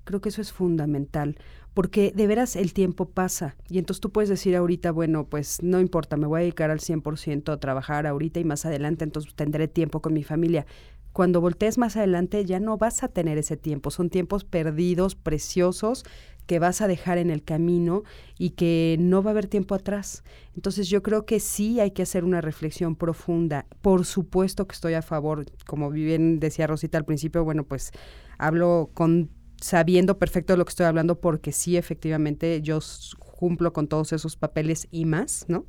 Creo 0.07 0.21
que 0.21 0.29
eso 0.29 0.41
es 0.41 0.53
fundamental, 0.53 1.37
porque 1.75 2.13
de 2.15 2.29
veras 2.29 2.55
el 2.55 2.73
tiempo 2.73 3.07
pasa 3.11 3.57
y 3.69 3.79
entonces 3.79 4.01
tú 4.01 4.13
puedes 4.13 4.31
decir 4.31 4.55
ahorita, 4.55 4.93
bueno, 4.93 5.27
pues 5.27 5.61
no 5.65 5.81
importa, 5.81 6.17
me 6.17 6.29
voy 6.29 6.39
a 6.39 6.43
dedicar 6.43 6.71
al 6.71 6.79
100% 6.79 7.53
a 7.53 7.59
trabajar 7.59 8.07
ahorita 8.07 8.39
y 8.39 8.45
más 8.45 8.65
adelante, 8.65 9.03
entonces 9.03 9.35
tendré 9.35 9.67
tiempo 9.67 10.01
con 10.01 10.15
mi 10.15 10.23
familia. 10.23 10.65
Cuando 11.13 11.41
voltees 11.41 11.77
más 11.77 11.97
adelante 11.97 12.45
ya 12.45 12.61
no 12.61 12.79
vas 12.79 13.03
a 13.03 13.09
tener 13.09 13.37
ese 13.37 13.57
tiempo, 13.57 13.91
son 13.91 14.09
tiempos 14.09 14.45
perdidos, 14.45 15.17
preciosos, 15.17 16.05
que 16.47 16.61
vas 16.61 16.83
a 16.83 16.87
dejar 16.87 17.19
en 17.19 17.31
el 17.31 17.43
camino 17.43 18.05
y 18.39 18.51
que 18.51 18.97
no 19.01 19.23
va 19.23 19.31
a 19.31 19.33
haber 19.33 19.49
tiempo 19.49 19.75
atrás. 19.75 20.23
Entonces 20.55 20.89
yo 20.89 21.03
creo 21.03 21.27
que 21.27 21.41
sí 21.41 21.81
hay 21.81 21.91
que 21.91 22.03
hacer 22.03 22.25
una 22.25 22.41
reflexión 22.41 22.95
profunda. 22.95 23.67
Por 23.83 24.05
supuesto 24.05 24.69
que 24.69 24.75
estoy 24.75 24.95
a 24.95 25.03
favor, 25.03 25.47
como 25.67 25.91
bien 25.91 26.39
decía 26.39 26.69
Rosita 26.69 26.97
al 26.97 27.05
principio, 27.05 27.43
bueno, 27.45 27.65
pues 27.65 27.91
hablo 28.39 28.91
con 28.95 29.31
sabiendo 29.67 30.19
perfecto 30.19 30.53
de 30.53 30.59
lo 30.59 30.65
que 30.65 30.71
estoy 30.71 30.87
hablando 30.87 31.21
porque 31.21 31.51
sí, 31.51 31.77
efectivamente, 31.77 32.63
yo 32.63 32.79
cumplo 33.19 33.73
con 33.73 33.89
todos 33.89 34.13
esos 34.13 34.37
papeles 34.37 34.87
y 34.91 35.05
más, 35.05 35.45
¿no? 35.49 35.67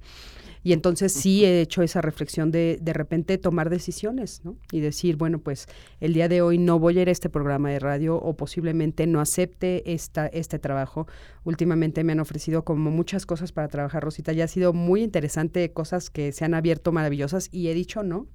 Y 0.63 0.73
entonces 0.73 1.13
sí 1.13 1.45
he 1.45 1.61
hecho 1.61 1.81
esa 1.81 2.01
reflexión 2.01 2.51
de 2.51 2.77
de 2.81 2.93
repente 2.93 3.37
tomar 3.37 3.69
decisiones, 3.69 4.41
¿no? 4.43 4.57
Y 4.71 4.81
decir, 4.81 5.15
bueno, 5.15 5.39
pues 5.39 5.65
el 5.99 6.13
día 6.13 6.27
de 6.27 6.41
hoy 6.41 6.57
no 6.57 6.77
voy 6.77 6.99
a 6.99 7.03
ir 7.03 7.09
a 7.09 7.11
este 7.11 7.29
programa 7.29 7.69
de 7.69 7.79
radio 7.79 8.17
o 8.17 8.35
posiblemente 8.35 9.07
no 9.07 9.21
acepte 9.21 9.93
esta, 9.93 10.27
este 10.27 10.59
trabajo. 10.59 11.07
Últimamente 11.43 12.03
me 12.03 12.11
han 12.11 12.19
ofrecido 12.19 12.65
como 12.65 12.91
muchas 12.91 13.25
cosas 13.25 13.51
para 13.51 13.67
trabajar, 13.67 14.03
Rosita. 14.03 14.33
Ya 14.33 14.43
ha 14.43 14.47
sido 14.47 14.73
muy 14.73 15.03
interesante, 15.03 15.71
cosas 15.71 16.09
que 16.09 16.31
se 16.31 16.43
han 16.43 16.53
abierto 16.53 16.91
maravillosas 16.91 17.49
y 17.51 17.69
he 17.69 17.73
dicho 17.73 18.03
no 18.03 18.27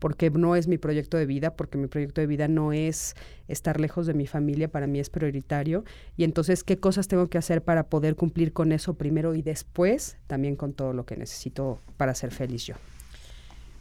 porque 0.00 0.30
no 0.30 0.56
es 0.56 0.66
mi 0.66 0.78
proyecto 0.78 1.16
de 1.16 1.26
vida, 1.26 1.54
porque 1.54 1.78
mi 1.78 1.86
proyecto 1.86 2.20
de 2.20 2.26
vida 2.26 2.48
no 2.48 2.72
es 2.72 3.14
estar 3.46 3.78
lejos 3.78 4.06
de 4.06 4.14
mi 4.14 4.26
familia, 4.26 4.68
para 4.68 4.88
mí 4.88 4.98
es 4.98 5.10
prioritario. 5.10 5.84
Y 6.16 6.24
entonces, 6.24 6.64
¿qué 6.64 6.78
cosas 6.78 7.06
tengo 7.06 7.28
que 7.28 7.38
hacer 7.38 7.62
para 7.62 7.84
poder 7.84 8.16
cumplir 8.16 8.52
con 8.52 8.72
eso 8.72 8.94
primero 8.94 9.34
y 9.36 9.42
después 9.42 10.16
también 10.26 10.56
con 10.56 10.72
todo 10.72 10.92
lo 10.92 11.04
que 11.06 11.16
necesito 11.16 11.78
para 11.96 12.14
ser 12.14 12.32
feliz 12.32 12.66
yo? 12.66 12.74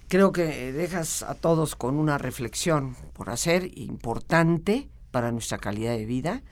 Creo 0.09 0.31
que 0.31 0.73
dejas 0.73 1.23
a 1.23 1.35
todos 1.35 1.75
con 1.75 1.97
una 1.97 2.17
reflexión 2.17 2.95
por 3.13 3.29
hacer 3.29 3.77
importante 3.77 4.89
para 5.11 5.31
nuestra 5.31 5.57
calidad 5.57 5.95
de 5.95 6.05
vida 6.05 6.43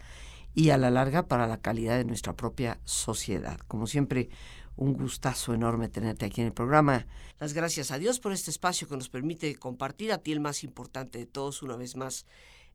y 0.53 0.71
a 0.71 0.77
la 0.77 0.89
larga 0.89 1.27
para 1.27 1.45
la 1.45 1.57
calidad 1.57 1.97
de 1.97 2.05
nuestra 2.05 2.33
propia 2.33 2.79
sociedad. 2.83 3.59
Como 3.67 3.85
siempre, 3.85 4.29
un 4.77 4.93
gustazo 4.93 5.53
enorme 5.53 5.89
tenerte 5.89 6.25
aquí 6.25 6.41
en 6.41 6.47
el 6.47 6.53
programa. 6.53 7.05
Las 7.39 7.53
gracias 7.53 7.91
a 7.91 7.97
Dios 7.97 8.19
por 8.19 8.31
este 8.31 8.51
espacio 8.51 8.87
que 8.87 8.95
nos 8.95 9.09
permite 9.09 9.53
compartir 9.55 10.11
a 10.11 10.19
ti 10.19 10.31
el 10.31 10.39
más 10.39 10.63
importante 10.63 11.19
de 11.19 11.25
todos 11.25 11.61
una 11.63 11.75
vez 11.75 11.95
más. 11.95 12.25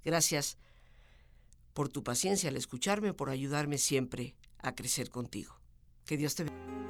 Gracias 0.05 0.59
por 1.72 1.88
tu 1.88 2.03
paciencia 2.03 2.50
al 2.50 2.57
escucharme, 2.57 3.14
por 3.14 3.30
ayudarme 3.30 3.78
siempre 3.78 4.34
a 4.59 4.74
crecer 4.74 5.11
contigo. 5.11 5.57
Que 6.05 6.16
Dios 6.16 6.34
te 6.34 6.44
bendiga. 6.44 6.82